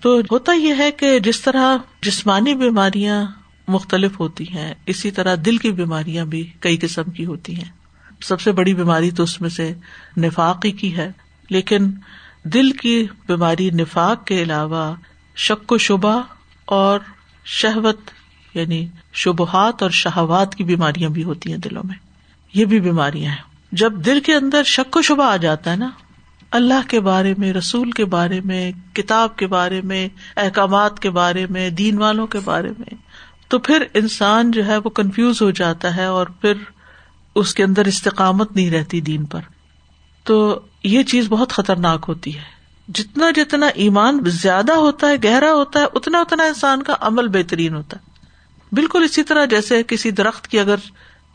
تو 0.02 0.20
ہوتا 0.32 0.54
یہ 0.54 0.74
ہے 0.78 0.92
کہ 0.92 1.20
جس 1.20 1.42
طرح 1.42 1.78
جسمانی 2.02 2.56
بیماریاں 2.56 3.26
مختلف 3.68 4.20
ہوتی 4.20 4.44
ہیں، 4.54 4.74
اسی 4.86 5.12
طرح 5.12 5.36
دل 5.46 5.58
کی 5.58 5.72
بیماریاں 5.72 6.26
بھی 6.26 6.50
کئی 6.60 6.78
قسم 6.78 7.04
کی 7.04 7.26
ہوتی 7.26 7.56
ہیں۔ 7.56 7.72
سب 8.22 8.42
سے 8.42 8.52
بڑی 8.52 8.74
بیماری 8.74 9.12
تو 9.12 9.24
اس 9.24 9.42
میں 9.42 9.50
سے 9.50 9.74
نفاق 10.18 10.66
ہی 10.66 10.72
کی 10.72 10.98
ہے۔ 10.98 11.12
لیکن 11.50 11.92
دل 12.44 12.72
کی 12.72 13.08
بیماری 13.28 13.70
نفاق 13.70 14.26
کے 14.26 14.44
علاوہ 14.44 14.96
شک 15.36 15.72
و 15.72 15.78
شبہ 15.78 16.22
اور 16.66 17.00
شہوت 17.46 18.00
یعنی 18.54 18.88
شبہات 19.14 19.82
اور 19.82 19.92
شہوات 19.92 20.56
کی 20.56 20.64
بیماریاں 20.64 21.10
بھی 21.10 21.24
ہوتی 21.24 21.52
ہیں 21.52 21.58
دلوں 21.58 21.84
میں۔ 21.86 21.96
یہ 22.54 22.66
بھی 22.66 22.80
بیماریاں 22.80 23.32
ہیں۔ 23.32 23.42
جب 23.72 23.94
دل 23.94 24.20
کے 24.20 24.36
اندر 24.36 24.64
شک 24.64 24.98
و 24.98 25.02
شبہ 25.02 25.24
آ 25.24 25.38
جاتا 25.38 25.72
ہے 25.72 25.76
نا، 25.76 25.90
اللہ 26.52 26.88
کے 26.88 27.00
بارے 27.00 27.34
میں، 27.38 27.54
رسول 27.54 27.92
کے 27.92 28.06
بارے 28.06 28.42
میں، 28.46 28.72
کتاب 28.96 29.36
کے 29.36 29.48
بارے 29.48 29.82
میں، 29.82 30.10
احکامات 30.38 31.00
کے 31.00 31.10
بارے 31.10 31.46
میں، 31.50 31.70
دین 31.70 31.98
والوں 31.98 32.28
کے 32.28 32.40
بارے 32.40 32.70
میں، 32.70 32.94
تو 33.48 33.60
پھر 33.60 33.84
انسان 33.94 34.52
جو 34.52 34.66
ہے 34.66 34.78
وہ 34.78 34.90
کنفیوز 34.90 35.42
ہو 35.42 35.52
جاتا 35.52 35.96
ہے 35.96 36.06
اور 36.06 36.28
پھر 36.28 36.54
اس 37.36 37.54
کے 37.54 37.64
اندر 37.64 37.86
استقامت 37.86 38.56
نہیں 38.56 38.72
رہتی 38.72 39.02
دین 39.02 39.26
پر۔ 39.26 39.40
تو 40.24 40.60
یہ 40.84 41.04
چیز 41.04 41.28
بہت 41.30 41.52
خطرناک 41.52 42.06
ہوتی 42.08 42.38
ہے۔ 42.38 42.63
جتنا 42.88 43.32
جتنا 43.36 43.68
ایمان 43.68 44.20
زیادہ 44.26 44.74
ہوتا 44.74 45.08
ہے، 45.08 45.16
گہرا 45.24 45.54
ہوتا 45.54 45.80
ہے، 45.80 45.86
اتنا 45.94 46.20
اتنا 46.20 46.44
انسان 46.44 46.84
کا 46.84 46.96
عمل 47.00 47.28
بہترین 47.28 47.76
ہوتا 47.76 47.98
ہے۔ 47.98 48.14
بالکل 48.76 49.04
اسی 49.04 49.24
طرح 49.24 49.46
جیسے 49.46 49.84
کسی 49.84 50.12
درخت 50.12 50.48
کی 50.48 50.60
اگر 50.60 50.76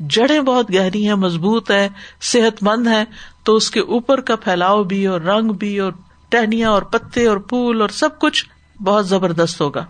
جڑیں 0.01 0.41
بہت 0.41 0.75
گہری 0.75 1.07
ہیں، 1.07 1.15
مضبوط 1.15 1.71
ہے 1.71 1.89
صحت 2.23 2.63
مند 2.63 2.87
ہے 2.87 3.05
تو 3.45 3.55
اس 3.55 3.71
کے 3.71 3.81
اوپر 3.81 4.21
کا 4.21 4.37
پھیلاؤ 4.37 4.83
بھی 4.83 5.07
اور 5.07 5.21
رنگ 5.21 5.51
بھی 5.51 5.79
اور 5.79 5.93
ٹہنیاں 6.29 6.71
اور 6.71 6.83
پتے 6.83 7.27
اور 7.27 7.37
پھول 7.37 7.81
اور 7.81 7.89
سب 7.89 8.19
کچھ 8.19 8.45
بہت 8.83 9.09
زبردست 9.09 9.61
ہوگا۔ 9.61 9.85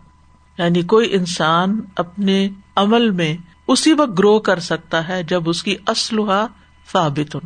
یعنی 0.59 0.83
کوئی 0.83 1.15
انسان 1.15 1.81
اپنے 1.97 2.49
عمل 2.77 3.11
میں 3.11 3.37
اسی 3.69 3.93
وقت 3.93 4.19
گرو 4.19 4.39
کر 4.39 4.59
سکتا 4.59 5.09
ہے 5.09 5.23
جب 5.23 5.49
اس 5.49 5.63
کی 5.63 5.77
اسلحہ 5.89 6.47
ثابت 6.93 7.37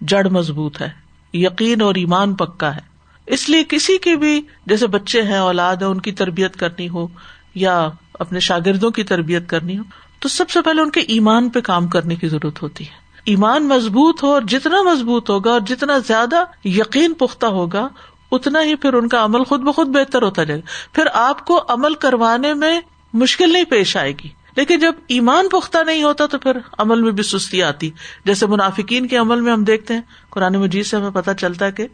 جڑ 0.00 0.28
مضبوط 0.28 0.82
ہے، 0.82 0.90
یقین 1.34 1.80
اور 1.80 1.94
ایمان 1.94 2.34
پکا 2.34 2.76
ہے۔ 2.76 2.91
اس 3.26 3.48
لیے 3.48 3.64
کسی 3.68 3.98
کے 3.98 4.16
بھی 4.16 4.40
جیسے 4.66 4.86
بچے 4.86 5.22
ہیں، 5.22 5.38
اولاد 5.38 5.76
ہے 5.76 5.84
ان 5.84 6.00
کی 6.00 6.12
تربیت 6.12 6.56
کرنی 6.56 6.88
ہو 6.88 7.06
یا 7.54 7.88
اپنے 8.14 8.40
شاگردوں 8.40 8.90
کی 8.90 9.04
تربیت 9.04 9.48
کرنی 9.48 9.78
ہو، 9.78 9.82
تو 10.18 10.28
سب 10.28 10.50
سے 10.50 10.62
پہلے 10.62 10.82
ان 10.82 10.90
کے 10.90 11.00
ایمان 11.00 11.48
پہ 11.48 11.60
کام 11.60 11.88
کرنے 11.88 12.16
کی 12.16 12.28
ضرورت 12.28 12.62
ہوتی 12.62 12.84
ہے۔ 12.84 13.02
ایمان 13.24 13.68
مضبوط 13.68 14.22
ہو 14.22 14.28
اور 14.28 14.42
جتنا 14.42 14.82
مضبوط 14.82 15.30
ہوگا 15.30 15.50
اور 15.50 15.60
جتنا 15.60 15.98
زیادہ 15.98 16.44
یقین 16.64 17.14
پختہ 17.14 17.46
ہوگا، 17.46 17.88
اتنا 18.32 18.62
ہی 18.62 18.74
پھر 18.74 18.94
ان 18.94 19.08
کا 19.08 19.24
عمل 19.24 19.44
خود 19.44 19.60
بخود 19.60 19.86
بہتر 19.86 20.22
ہوتا 20.22 20.44
جائے 20.44 20.60
گا۔ 20.60 20.94
پھر 20.94 21.04
آپ 21.12 21.46
کو 21.46 21.64
عمل 21.68 21.94
کروانے 21.94 22.54
میں 22.54 22.80
مشکل 23.12 23.52
نہیں 23.52 23.64
پیش 23.64 23.96
آئے 23.96 24.12
گی۔ 24.12 24.28
لیکن 24.56 24.78
جب 24.78 24.92
ایمان 25.08 25.48
پختہ 25.48 25.78
نہیں 25.86 26.02
ہوتا 26.02 26.26
تو 26.26 26.38
پھر 26.38 26.56
عمل 26.78 27.02
میں 27.02 27.10
بھی 27.10 27.22
سستی 27.22 27.62
آتی۔ 27.62 27.90
جیسے 28.24 28.46
منافقین 28.46 29.08
کے 29.08 29.16
عمل 29.16 29.40
میں 29.40 29.52
ہم 29.52 29.64
دیکھتے 29.64 29.94
ہیں، 29.94 30.00
قرآن 30.30 30.52
مجید 30.52 30.86
سے 30.86 30.96
ہمیں 30.96 31.10
پتا 31.10 31.34
چلتا 31.34 31.66
ہے 31.66 31.72
کہ 31.72 31.86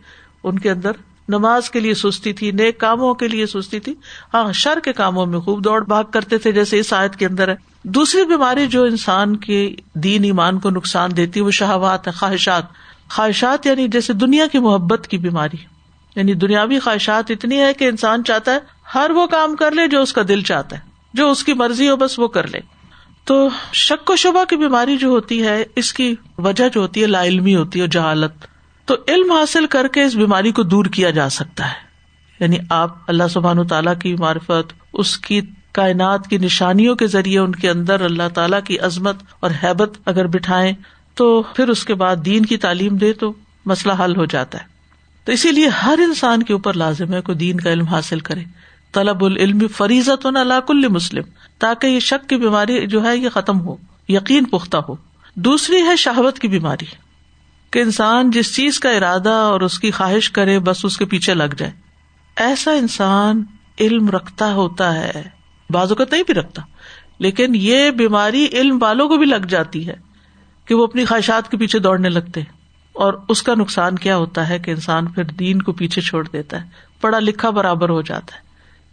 ان 0.45 0.59
کے 0.59 0.71
اندر 0.71 0.91
نماز 1.29 1.71
کے 1.71 1.81
لیے 1.81 1.95
سستی 1.95 2.33
تھی، 2.33 2.51
نیک 2.51 2.81
کاموں 2.81 3.15
کے 3.15 3.29
لیے 3.29 3.47
سستی 3.47 3.81
تھی۔ 3.81 3.95
ہاں 4.35 4.53
شر 4.53 4.79
کے 4.85 4.93
کاموں 4.93 5.27
میں 5.27 5.39
خوب 5.39 5.65
دوڑ 5.65 5.85
بھاگ 5.85 6.05
کرتے 6.05 6.39
تھے، 6.39 6.53
جیسے 6.53 6.79
اس 6.79 6.93
آیت 6.93 7.17
کے 7.17 7.27
اندر 7.27 7.49
ہے۔ 7.49 7.55
دوسری 7.85 8.25
بیماری 8.25 8.67
جو 8.67 8.83
انسان 8.83 9.37
کے 9.37 9.75
دین 9.95 10.25
ایمان 10.25 10.59
کو 10.59 10.71
نقصان 10.71 11.17
دیتی 11.17 11.41
وہ 11.41 11.51
شہوات 11.51 12.07
ہے، 12.07 12.13
خواہشات۔ 12.13 12.63
خواہشات 13.11 13.67
یعنی 13.67 13.89
جیسے 13.89 14.13
دنیا 14.13 14.47
کی 14.47 14.59
محبت 14.59 15.07
کی 15.07 15.19
بیماری۔ 15.19 15.57
یعنی 16.17 16.35
دنیاوی 16.35 16.79
خواہشات 16.79 17.31
اتنی 17.31 17.61
ہے 17.61 17.75
کہ 17.75 17.85
انسان 17.85 18.25
چاہتا 18.25 18.55
ہے 18.55 18.59
ہر 18.95 19.11
وہ 19.11 19.27
کام 19.27 19.57
کر 19.57 19.71
لے 19.71 19.89
جو 19.89 20.03
اس 20.03 20.13
کا 20.13 20.23
دل 20.29 20.43
چاہتا 20.43 20.77
ہے، 20.77 20.83
جو 21.15 21.31
اس 21.31 21.45
کی 21.45 21.53
مرضی 21.53 21.89
ہو 21.89 21.97
بس 21.97 22.19
وہ 22.19 22.29
کر 22.29 22.47
لے۔ 22.47 22.59
تو 23.25 23.49
شک 23.73 24.11
و 24.11 24.17
شبہ 24.17 24.45
کی 24.45 24.57
بیماری 24.57 24.97
جو 24.97 25.09
ہوتی 25.09 25.43
ہے، 25.43 25.65
اس 25.77 25.93
کی 25.93 26.15
وجہ 26.39 26.69
جو 26.69 26.81
ہوتی 26.81 27.03
ہے، 27.03 27.07
لا 27.07 27.25
علمی 27.25 27.57
ہوتی 27.57 27.81
ہے، 27.81 27.87
جہالت۔ 27.87 28.33
تو 28.89 28.97
علم 29.09 29.33
حاصل 29.33 29.67
کر 29.67 29.89
کے 29.89 30.03
اس 30.03 30.15
بیماری 30.15 30.53
کو 30.53 30.63
دور 30.63 30.85
کیا 30.85 31.11
جا 31.11 31.29
سکتا 31.29 31.67
ہے۔ 31.67 31.75
یعنی 32.41 32.57
آپ 32.71 32.97
اللہ 33.07 33.29
سبحان 33.31 33.67
تعالیٰ 33.67 33.99
کی 33.99 34.15
معرفت، 34.15 34.73
اس 34.93 35.19
کی 35.19 35.41
کائنات 35.73 36.29
کی 36.29 36.39
نشانیوں 36.39 36.97
کے 36.97 37.07
ذریعے 37.07 37.39
ان 37.39 37.53
کے 37.53 37.71
اندر 37.71 38.01
اللہ 38.01 38.29
تعالیٰ 38.35 38.63
کی 38.63 38.79
عظمت 38.79 39.17
اور 39.41 39.51
حیبت 39.65 39.99
اگر 40.07 40.27
بٹھائے 40.27 40.73
تو 41.15 41.43
پھر 41.43 41.69
اس 41.69 41.85
کے 41.85 41.95
بعد 41.95 42.17
دین 42.17 42.47
کی 42.47 42.57
تعلیم 42.57 42.97
دے 42.97 43.13
تو 43.13 43.33
مسئلہ 43.67 43.93
حل 44.05 44.17
ہو 44.17 44.25
جاتا 44.25 44.59
ہے۔ 44.59 44.65
تو 45.25 45.33
اسی 45.33 45.53
لیے 45.53 45.69
ہر 45.69 45.99
انسان 46.03 46.43
کے 46.43 46.53
اوپر 46.53 46.75
لازم 46.75 47.15
ہے 47.15 47.21
کوئی 47.21 47.39
دین 47.39 47.61
کا 47.61 47.73
علم 47.73 47.87
حاصل 47.87 48.21
کرے۔ 48.21 48.43
طلب 48.93 49.25
العلم 49.25 49.59
فریضت 49.77 50.27
اللہ 50.27 50.61
کل 50.67 50.89
مسلم۔ 50.89 51.23
تاکہ 51.59 51.87
یہ 51.87 52.01
شک 52.01 52.29
کی 52.29 52.37
بیماری 52.37 52.87
جو 52.87 53.05
ہے 53.05 53.17
یہ 53.17 53.29
ختم 53.29 53.61
ہو، 53.61 53.77
یقین 54.09 54.45
پختہ 54.45 54.77
ہو۔ 54.77 54.95
دوسری 55.35 55.83
ہے 55.83 55.97
شہوت 55.97 56.39
کی 56.39 56.49
بیماری۔ 56.49 57.08
کہ 57.71 57.79
انسان 57.79 58.31
جس 58.31 58.55
چیز 58.57 58.81
کا 58.81 58.91
ارادہ 58.91 59.29
اور 59.29 59.61
اس 59.61 59.79
کی 59.79 59.91
خواہش 59.91 60.31
کرے، 60.31 60.59
بس 60.59 60.85
اس 60.85 60.97
کے 60.97 61.05
پیچھے 61.05 61.35
لگ 61.35 61.55
جائے۔ 61.57 61.73
ایسا 62.37 62.73
انسان 62.73 63.43
علم 63.81 64.09
رکھتا 64.09 64.53
ہوتا 64.53 64.95
ہے۔ 64.95 65.23
بازو 65.71 65.95
کا 65.95 66.05
نہیں 66.11 66.23
بھی 66.23 66.35
رکھتا، 66.35 66.63
لیکن 67.19 67.53
یہ 67.55 67.91
بیماری 67.91 68.47
علم 68.53 68.79
والوں 68.83 69.09
کو 69.09 69.17
بھی 69.17 69.27
لگ 69.27 69.47
جاتی 69.49 69.87
ہے 69.89 69.95
کہ 70.65 70.75
وہ 70.75 70.85
اپنی 70.85 71.05
خواہشات 71.05 71.51
کے 71.51 71.57
پیچھے 71.57 71.79
دوڑنے 71.79 72.09
لگتے 72.09 72.41
اور 72.93 73.15
اس 73.29 73.43
کا 73.43 73.55
نقصان 73.55 73.97
کیا 73.97 74.17
ہوتا 74.17 74.49
ہے 74.49 74.59
کہ 74.59 74.71
انسان 74.71 75.07
پھر 75.07 75.25
دین 75.25 75.63
کو 75.63 75.73
پیچھے 75.73 76.03
چھوڑ 76.03 76.29
دیتا 76.33 76.61
ہے، 76.61 76.67
پڑھا 77.01 77.19
لکھا 77.19 77.51
برابر 77.51 77.89
ہو 77.89 78.03
جاتا 78.03 78.37
ہے۔ 78.37 78.41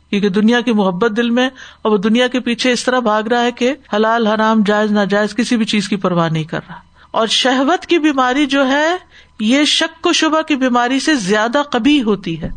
کیونکہ 0.10 0.30
دنیا 0.30 0.62
کی 0.62 0.74
محبت 0.74 1.12
دل 1.18 1.30
میں، 1.30 1.50
اور 1.82 1.92
وہ 1.92 1.98
دنیا 1.98 2.28
کے 2.28 2.40
پیچھے 2.40 2.72
اس 2.72 2.84
طرح 2.84 3.00
بھاگ 3.00 3.24
رہا 3.24 3.42
ہے 3.42 3.52
کہ 3.52 3.74
حلال، 3.94 4.28
حرام، 4.28 4.64
جائز، 4.66 4.92
ناجائز 4.92 5.36
کسی 5.36 5.58
بھی 5.58 5.66
چیز 5.66 5.90
کی 5.90 5.96
پرواہ 5.96 6.30
نہیں 6.30 6.44
کر 6.44 6.60
رہا۔ 6.70 6.80
اور 7.16 7.28
شہوت 7.28 7.86
کی 7.86 8.00
بیماری 8.00 8.46
جو 8.46 8.68
ہے، 8.68 8.98
یہ 9.40 9.64
شک 9.64 10.08
و 10.08 10.14
شبہ 10.14 10.42
کی 10.42 10.56
بیماری 10.56 11.00
سے 11.00 11.16
زیادہ 11.16 11.62
کبھی 11.72 12.04
ہوتی 12.04 12.42
ہے، 12.42 12.50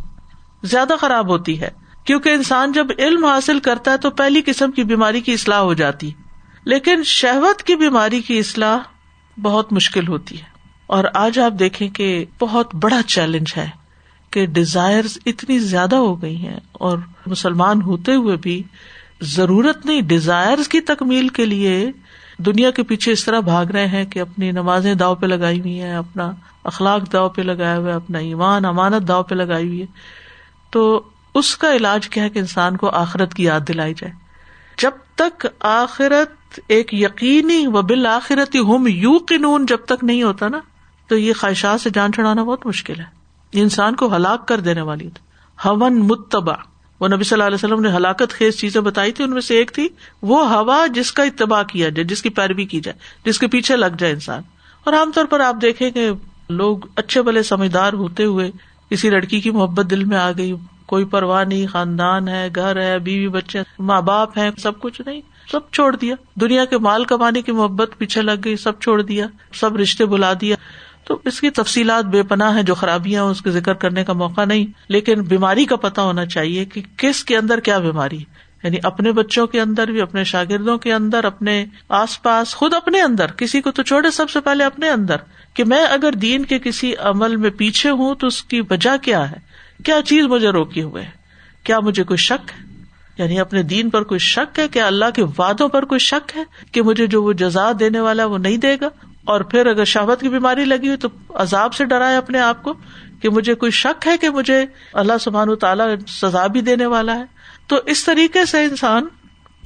زیادہ 0.62 0.92
خراب 1.00 1.28
ہوتی 1.28 1.60
ہے۔ 1.60 1.70
کیونکہ 2.04 2.28
انسان 2.28 2.72
جب 2.72 2.86
علم 2.98 3.24
حاصل 3.24 3.60
کرتا 3.60 3.92
ہے 3.92 3.96
تو 3.96 4.10
پہلی 4.10 4.42
قسم 4.46 4.70
کی 4.70 4.84
بیماری 4.84 5.20
کی 5.20 5.32
اصلاح 5.32 5.58
ہو 5.58 5.74
جاتی۔ 5.74 6.10
لیکن 6.64 7.02
شہوت 7.04 7.62
کی 7.62 7.76
بیماری 7.76 8.20
کی 8.20 8.38
اصلاح 8.38 8.78
بہت 9.42 9.72
مشکل 9.72 10.08
ہوتی 10.08 10.38
ہے۔ 10.38 10.44
اور 10.86 11.04
آج 11.14 11.38
آپ 11.38 11.52
دیکھیں 11.58 11.88
کہ 11.88 12.24
بہت 12.40 12.74
بڑا 12.74 13.02
چیلنج 13.02 13.54
ہے 13.56 13.68
کہ 14.30 14.46
ڈیزائر 14.46 15.04
اتنی 15.26 15.58
زیادہ 15.58 15.96
ہو 15.96 16.22
گئی 16.22 16.36
ہیں 16.36 16.60
اور 16.72 16.98
مسلمان 17.26 17.82
ہوتے 17.82 18.14
ہوئے 18.14 18.36
بھی 18.36 18.62
ضرورت 19.20 19.86
نہیں 19.86 20.00
ڈیزائر 20.00 20.58
کی 20.70 20.80
تکمیل 20.80 21.28
کے 21.28 21.44
لیے 21.44 21.92
دنیا 22.38 22.70
کے 22.70 22.82
پیچھے 22.82 23.12
اس 23.12 23.24
طرح 23.24 23.40
بھاگ 23.40 23.66
رہے 23.66 23.86
ہیں 23.86 24.04
کہ 24.04 24.18
اپنی 24.18 24.50
نمازیں 24.50 24.94
داؤ 24.94 25.14
پہ 25.14 25.26
لگائی 25.26 25.60
ہوئی 25.60 25.80
ہیں، 25.80 25.94
اپنا 25.94 26.32
اخلاق 26.64 27.12
داؤ 27.12 27.28
پہ 27.28 27.42
لگایا 27.42 27.78
ہوا 27.78 27.88
ہے، 27.88 27.92
اپنا 27.92 28.18
ایمان، 28.18 28.64
امانت 28.64 29.08
داؤ 29.08 29.22
پہ 29.22 29.34
لگائی 29.34 29.68
ہوئی 29.68 29.80
ہے۔ 29.80 29.86
تو 30.70 31.02
اس 31.34 31.56
کا 31.56 31.76
علاج 31.76 32.08
کیا 32.08 32.22
ہے 32.22 32.30
کہ 32.30 32.38
انسان 32.38 32.76
کو 32.76 32.88
آخرت 32.88 33.34
کی 33.34 33.44
یاد 33.44 33.60
دلائی 33.68 33.94
جائے۔ 33.94 34.12
جب 34.78 34.90
تک 35.14 35.46
آخرت 35.60 36.60
ایک 36.68 36.94
یقینی 36.94 37.66
و 37.66 37.82
بالآخرت 37.82 38.56
ہم 38.56 38.86
یو 38.86 39.18
قنون 39.28 39.66
جب 39.66 39.78
تک 39.86 40.04
نہیں 40.04 40.22
ہوتا 40.22 40.48
نا، 40.48 40.58
تو 41.08 41.18
یہ 41.18 41.32
خواہشات 41.32 41.80
سے 41.80 41.90
جان 41.90 42.12
چڑھانا 42.12 42.42
بہت 42.42 42.66
مشکل 42.66 42.98
ہے۔ 42.98 43.04
انسان 43.52 43.94
کو 43.94 44.16
ہلاک 44.16 44.48
کر 44.48 44.60
دینے 44.60 44.80
والی 44.80 45.08
ہون 45.64 45.98
متبا 45.98 46.54
وہ 47.00 47.08
نبی 47.08 47.24
صلی 47.24 47.36
اللہ 47.36 47.44
علیہ 47.44 47.54
وسلم 47.54 47.80
نے 47.80 47.88
ہلاکت 47.96 48.30
خیز 48.30 48.56
چیزیں 48.56 48.80
بتائی 48.80 49.12
تھی، 49.12 49.24
ان 49.24 49.30
میں 49.30 49.40
سے 49.40 49.56
ایک 49.56 49.72
تھی، 49.72 49.88
وہ 50.22 50.50
ہوا 50.50 50.86
جس 50.86 51.12
کا 51.12 51.22
اتباع 51.22 51.62
کیا 51.62 51.88
جائے، 51.88 52.04
جس 52.04 52.22
کی 52.22 52.28
پیروی 52.28 52.64
کی 52.64 52.80
جائے، 52.80 52.98
جس 53.24 53.38
کے 53.38 53.46
پیچھے 53.46 53.76
لگ 53.76 53.96
جائے 53.98 54.12
انسان۔ 54.12 54.42
اور 54.84 54.94
عام 54.94 55.12
طور 55.14 55.24
پر 55.24 55.40
آپ 55.40 55.56
دیکھیں 55.62 55.90
کہ 55.90 56.10
لوگ 56.48 56.78
اچھے 56.96 57.22
بلے 57.22 57.42
سمجھدار 57.42 57.92
ہوتے 57.92 58.24
ہوئے 58.24 58.50
کسی 58.90 59.10
لڑکی 59.10 59.40
کی 59.40 59.50
محبت 59.50 59.90
دل 59.90 60.04
میں 60.04 60.16
آ 60.16 60.30
گئی، 60.38 60.54
کوئی 60.86 61.04
پرواہ 61.04 61.44
نہیں، 61.44 61.66
خاندان 61.66 62.28
ہے، 62.28 62.48
گھر 62.54 62.76
ہے، 62.76 62.98
بیوی 62.98 63.28
بچے 63.28 63.62
ماں 63.78 64.02
باپ 64.02 64.38
ہے 64.38 64.50
سب 64.58 64.80
کچھ 64.80 65.02
نہیں، 65.06 65.20
سب 65.52 65.60
چھوڑ 65.72 65.96
دیا۔ 65.96 66.14
دنیا 66.34 66.64
کے 66.64 66.78
مال 66.78 67.04
کمانے 67.04 67.42
کی 67.42 67.52
محبت 67.52 67.90
پیچھے 67.98 68.22
لگ 68.22 68.40
گئی، 68.44 68.56
سب 68.56 68.80
چھوڑ 68.80 69.02
دیا، 69.02 69.26
سب 69.54 69.76
رشتے 69.76 70.06
بلا 70.06 70.32
دیا 70.40 70.56
تو 71.08 71.18
اس 71.24 71.40
کی 71.40 71.50
تفصیلات 71.50 72.04
بے 72.04 72.22
پناہ 72.22 72.56
ہے 72.56 72.62
جو 72.62 72.74
خرابیاں 72.74 73.22
اس 73.22 73.42
کے 73.42 73.50
ذکر 73.50 73.74
کرنے 73.74 74.04
کا 74.04 74.12
موقع 74.12 74.44
نہیں۔ 74.44 74.66
لیکن 74.88 75.22
بیماری 75.22 75.64
کا 75.64 75.76
پتا 75.76 76.02
ہونا 76.02 76.26
چاہیے 76.26 76.64
کہ 76.64 76.82
کس 76.96 77.24
کے 77.24 77.36
اندر 77.36 77.60
کیا 77.60 77.78
بیماری 77.78 78.18
یعنی 78.62 78.76
اپنے 78.82 79.12
بچوں 79.12 79.46
کے 79.46 79.60
اندر 79.60 79.90
بھی، 79.90 80.00
اپنے 80.00 80.24
شاگردوں 80.24 80.78
کے 80.78 80.92
اندر، 80.92 81.24
اپنے 81.24 81.64
آس 81.88 82.22
پاس، 82.22 82.54
خود 82.54 82.74
اپنے 82.74 83.00
اندر۔ 83.00 83.32
کسی 83.32 83.60
کو 83.60 83.70
تو 83.70 83.82
چھوڑے 83.82 84.10
سب 84.10 84.30
سے 84.30 84.40
پہلے 84.40 84.64
اپنے 84.64 84.90
اندر 84.90 85.16
کہ 85.54 85.64
میں 85.64 85.84
اگر 85.84 86.12
دین 86.12 86.44
کے 86.44 86.58
کسی 86.58 86.96
عمل 86.96 87.36
میں 87.36 87.50
پیچھے 87.50 87.90
ہوں 87.90 88.14
تو 88.14 88.26
اس 88.26 88.42
کی 88.42 88.60
وجہ 88.70 88.96
کیا 89.02 89.30
ہے؟ 89.30 89.36
کیا 89.84 90.00
چیز 90.04 90.24
مجھے 90.24 90.48
روکی 90.48 90.82
ہوئے 90.82 91.04
کیا 91.62 91.80
مجھے 91.80 92.04
کوئی 92.04 92.16
شک 92.16 92.52
ہے؟ 92.58 92.84
یعنی 93.18 93.40
اپنے 93.40 93.62
دین 93.62 93.90
پر 93.90 94.02
کوئی 94.02 94.18
شک 94.18 94.58
ہے؟ 94.58 94.68
کیا 94.68 94.86
اللہ 94.86 95.10
کے 95.14 95.22
وعدوں 95.38 95.68
پر 95.68 95.84
کوئی 95.84 95.98
شک 95.98 96.36
ہے 96.36 96.44
کہ 96.72 96.82
مجھے 96.82 97.06
جو 97.06 97.22
وہ 97.22 97.32
جزا 97.32 97.72
دینے 97.80 98.00
والا 98.00 98.22
ہے 98.22 98.28
وہ 98.28 98.38
نہیں 98.38 98.56
دے 98.56 98.76
گا؟ 98.80 98.88
اور 99.28 99.40
پھر 99.40 99.66
اگر 99.66 99.84
شہبت 99.84 100.20
کی 100.20 100.28
بیماری 100.28 100.64
لگی 100.64 100.86
ہوئی 100.86 100.96
تو 100.96 101.08
عذاب 101.34 101.74
سے 101.74 101.84
ڈرائے 101.84 102.16
اپنے 102.16 102.40
آپ 102.40 102.62
کو 102.62 102.74
کہ 103.22 103.28
مجھے 103.28 103.54
کوئی 103.54 103.72
شک 103.72 104.06
ہے 104.06 104.18
کہ 104.18 104.30
مجھے 104.30 104.66
اللہ 104.92 105.12
سبحان 105.20 105.56
تعالیٰ 105.56 105.88
سزا 106.08 106.46
بھی 106.46 106.60
دینے 106.60 106.86
والا 106.86 107.18
ہے۔ 107.18 107.24
تو 107.66 107.76
اس 107.86 108.04
طریقے 108.04 108.44
سے 108.44 108.64
انسان 108.64 109.06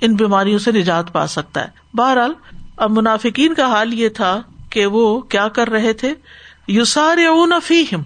ان 0.00 0.14
بیماریوں 0.14 0.58
سے 0.58 0.72
نجات 0.72 1.12
پا 1.12 1.26
سکتا 1.26 1.64
ہے۔ 1.64 1.68
بہرحال، 1.94 2.32
اب 2.76 2.90
منافقین 2.90 3.54
کا 3.54 3.66
حال 3.66 3.94
یہ 3.94 4.08
تھا 4.08 4.42
کہ 4.70 4.86
وہ 4.86 5.20
کیا 5.20 5.48
کر 5.48 5.68
رہے 5.68 5.92
تھے؟ 5.92 6.14
یوسار 6.68 7.26
اونا 7.26 7.58
فیم 7.58 8.00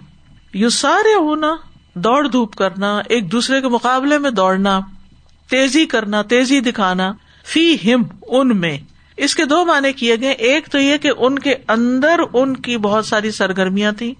یوسار 0.53 1.05
اونا 1.17 1.55
دوڑ 1.93 2.27
دھوپ 2.27 2.55
کرنا، 2.55 3.01
ایک 3.09 3.31
دوسرے 3.31 3.61
کے 3.61 3.67
مقابلے 3.67 4.17
میں 4.17 4.31
دوڑنا، 4.31 4.79
تیزی 5.49 5.85
کرنا، 5.85 6.21
تیزی 6.21 6.59
دکھانا 6.59 7.13
فی 7.45 7.93
ہم 7.93 8.03
ان 8.27 8.57
میں۔ 8.57 8.77
اس 9.17 9.35
کے 9.35 9.45
دو 9.45 9.65
معنی 9.65 9.91
کیے 9.91 10.15
گئے۔ 10.21 10.31
ایک 10.31 10.67
تو 10.67 10.79
یہ 10.79 10.97
کہ 10.97 11.11
ان 11.17 11.39
کے 11.39 11.55
اندر 11.67 12.19
ان 12.33 12.57
کی 12.57 12.77
بہت 12.77 13.05
ساری 13.05 13.31
سرگرمیاں 13.31 13.91
تھی 13.91 14.13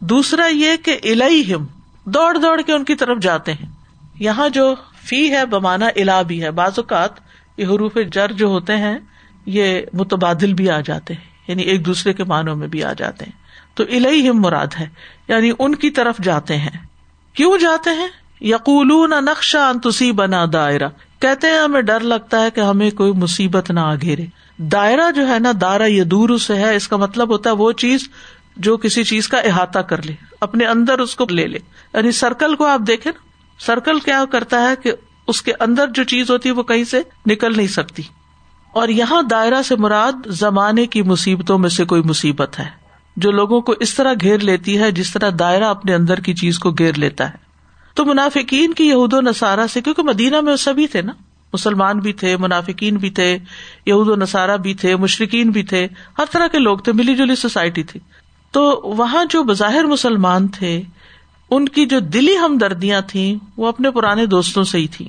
دوسرا 0.00 0.46
یہ 0.46 0.76
کہ 0.84 0.98
الہی 1.04 1.54
ہم 1.54 1.66
دوڑ 2.04 2.38
دوڑ 2.38 2.60
کے 2.62 2.72
ان 2.72 2.84
کی 2.84 2.94
طرف 2.94 3.18
جاتے 3.22 3.52
ہیں۔ 3.52 3.66
یہاں 4.20 4.48
جو 4.48 4.74
فی 5.04 5.30
ہے 5.30 5.46
بمانا 5.46 5.86
الا 5.86 6.22
بھی 6.22 6.42
ہے۔ 6.42 6.50
بعض 6.50 6.72
اوقات 6.76 7.10
یہ 7.56 7.64
حروف 7.64 7.98
جر 8.12 8.32
جو 8.32 8.46
ہوتے 8.46 8.76
ہیں، 8.76 8.98
یہ 9.46 9.80
متبادل 9.92 10.54
بھی 10.54 10.70
آ 10.70 10.80
جاتے 10.80 11.14
ہیں۔ 11.14 11.24
یعنی 11.48 11.62
ایک 11.62 11.86
دوسرے 11.86 12.12
کے 12.12 12.24
معنوں 12.24 12.56
میں 12.56 12.68
بھی 12.68 12.84
آ 12.84 12.92
جاتے 12.92 13.24
ہیں۔ 13.24 13.32
تو 13.74 13.82
الہی 13.82 14.28
ہم 14.28 14.40
مراد 14.40 14.66
ہے۔ 14.80 14.86
یعنی 15.28 15.50
ان 15.58 15.74
کی 15.74 15.90
طرف 15.90 16.18
جاتے 16.22 16.56
ہیں۔ 16.56 16.86
کیوں 17.32 17.58
جاتے 17.58 17.90
ہیں؟ 17.90 18.08
یقول 18.40 19.10
نقشہ 19.24 19.58
انتسی 19.58 20.12
بنا 20.12 20.44
دائرہ۔ 20.52 20.88
کہتے 21.18 21.46
ہیں، 21.46 21.58
ہمیں 21.58 21.82
ڈر 21.82 22.00
لگتا 22.00 22.42
ہے 22.42 22.50
کہ 22.50 22.60
ہمیں 22.60 22.90
کوئی 22.90 23.12
مصیبت 23.12 23.70
نہ 23.70 23.80
آ 23.80 23.94
گھیرے۔ 23.94 24.26
دائرہ 24.62 25.10
جو 25.10 25.28
ہے 25.28 25.38
نا، 25.38 25.52
دائرہ 25.60 25.86
یہ 25.86 26.04
دور 26.04 26.38
سے 26.38 26.54
ہے، 26.54 26.76
اس 26.76 26.88
کا 26.88 26.96
مطلب 26.96 27.28
ہوتا 27.28 27.50
ہے 27.50 27.54
وہ 27.54 27.72
چیز 27.72 28.08
جو 28.56 28.76
کسی 28.76 29.04
چیز 29.04 29.28
کا 29.28 29.38
احاطہ 29.38 29.78
کر 29.78 30.02
لے، 30.02 30.12
اپنے 30.40 30.66
اندر 30.66 30.98
اس 30.98 31.16
کو 31.16 31.26
لے 31.30 31.46
لے۔ 31.46 31.58
یعنی 31.94 32.12
سرکل 32.12 32.56
کو 32.56 32.66
آپ 32.66 32.80
دیکھیں 32.86 33.12
نا، 33.12 33.26
سرکل 33.58 34.00
کیا 34.00 34.24
کرتا 34.32 34.68
ہے 34.68 34.74
کہ 34.82 34.92
اس 35.28 35.42
کے 35.42 35.52
اندر 35.60 35.86
جو 35.86 36.04
چیز 36.04 36.30
ہوتی 36.30 36.48
ہے 36.48 36.54
وہ 36.54 36.62
کہیں 36.62 36.84
سے 36.84 37.02
نکل 37.26 37.56
نہیں 37.56 37.66
سکتی۔ 37.66 38.02
اور 38.72 38.88
یہاں 38.88 39.22
دائرہ 39.22 39.62
سے 39.62 39.76
مراد 39.76 40.12
زمانے 40.26 40.86
کی 40.86 41.02
مصیبتوں 41.02 41.58
میں 41.58 41.70
سے 41.70 41.84
کوئی 41.84 42.02
مصیبت 42.02 42.58
ہے۔ 42.58 42.66
جو 43.16 43.30
لوگوں 43.30 43.60
کو 43.60 43.74
اس 43.80 43.94
طرح 43.94 44.12
گھیر 44.20 44.38
لیتی 44.38 44.78
ہے، 44.78 44.90
جس 44.90 45.12
طرح 45.12 45.30
دائرہ 45.38 45.64
اپنے 45.64 45.94
اندر 45.94 46.20
کی 46.20 46.34
چیز 46.34 46.58
کو 46.58 46.70
گھیر 46.70 46.92
لیتا 46.94 47.30
ہے۔ 47.30 47.36
تو 47.94 48.04
منافقین 48.04 48.74
کی 48.74 48.88
یہود 48.88 49.12
و 49.12 49.20
نصارہ 49.20 49.66
سے، 49.66 49.80
کیونکہ 49.80 50.02
مدینہ 50.02 50.40
میں 50.40 50.52
وہ 50.52 50.56
سبھی 50.56 50.86
تھے 50.86 51.02
نا 51.02 51.12
مسلمان 51.52 51.98
بھی 51.98 52.12
تھے، 52.12 52.36
منافقین 52.36 52.96
بھی 52.96 53.10
تھے، 53.10 53.38
یہود 53.86 54.08
و 54.08 54.16
نصارہ 54.16 54.56
بھی 54.56 54.74
تھے 54.74 54.96
مشرقین 54.96 55.50
بھی 55.50 55.62
تھے، 55.62 55.88
ہر 56.18 56.24
طرح 56.30 56.46
کے 56.46 56.58
لوگ 56.58 56.78
تھے، 56.78 56.92
ملی 56.92 57.14
جلی 57.14 57.36
سوسائٹی 57.36 57.82
تھی۔ 57.82 58.00
تو 58.50 58.80
وہاں 58.84 59.24
جو 59.30 59.42
بظاہر 59.42 59.84
مسلمان 59.84 60.48
تھے، 60.48 60.82
ان 61.50 61.68
کی 61.68 61.86
جو 61.86 62.00
دلی 62.00 62.36
ہمدردیاں 62.36 63.00
تھیں، 63.00 63.34
وہ 63.56 63.68
اپنے 63.68 63.90
پرانے 63.90 64.26
دوستوں 64.26 64.64
سے 64.64 64.78
ہی 64.78 64.86
تھی 64.86 65.08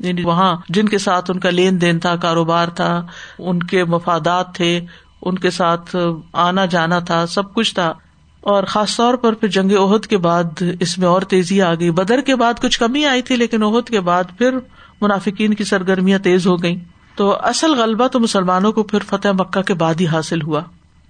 یعنی 0.00 0.22
وہاں 0.22 0.56
جن 0.68 0.88
کے 0.88 0.98
ساتھ 0.98 1.30
ان 1.30 1.40
کا 1.40 1.50
لین 1.50 1.80
دین 1.80 1.98
تھا، 1.98 2.16
کاروبار 2.16 2.68
تھا، 2.68 3.06
ان 3.38 3.62
کے 3.62 3.84
مفادات 3.84 4.54
تھے، 4.54 4.80
ان 5.22 5.38
کے 5.38 5.50
ساتھ 5.50 5.96
آنا 6.32 6.66
جانا 6.66 6.98
تھا، 6.98 7.26
سب 7.26 7.54
کچھ 7.54 7.74
تھا۔ 7.74 7.94
اور 8.40 8.64
خاص 8.64 8.96
طور 8.96 9.14
پر 9.14 9.32
پھر 9.32 9.48
جنگ 9.48 9.72
عہد 9.72 10.06
کے 10.06 10.18
بعد 10.18 10.62
اس 10.80 10.98
میں 10.98 11.08
اور 11.08 11.22
تیزی 11.22 11.62
آ 11.62 11.74
گئی۔ 11.74 11.90
بدر 11.90 12.20
کے 12.20 12.36
بعد 12.36 12.54
کچھ 12.62 12.80
کمی 12.80 13.06
آئی 13.06 13.22
تھی، 13.22 13.36
لیکن 13.36 13.62
عہد 13.62 13.88
کے 13.88 14.00
بعد 14.00 14.24
پھر 14.38 14.58
منافقین 15.02 15.54
کی 15.54 15.64
سرگرمیاں 15.64 16.18
تیز 16.18 16.46
ہو 16.46 16.62
گئی 16.62 16.76
تو 17.14 17.36
اصل 17.40 17.74
غلبہ 17.74 18.06
تو 18.06 18.20
مسلمانوں 18.20 18.72
کو 18.72 18.82
پھر 18.82 18.98
فتح 19.06 19.28
مکہ 19.28 19.62
کے 19.62 19.74
بعد 19.74 19.94
ہی 20.00 20.06
حاصل 20.06 20.42
ہوا۔ 20.42 20.62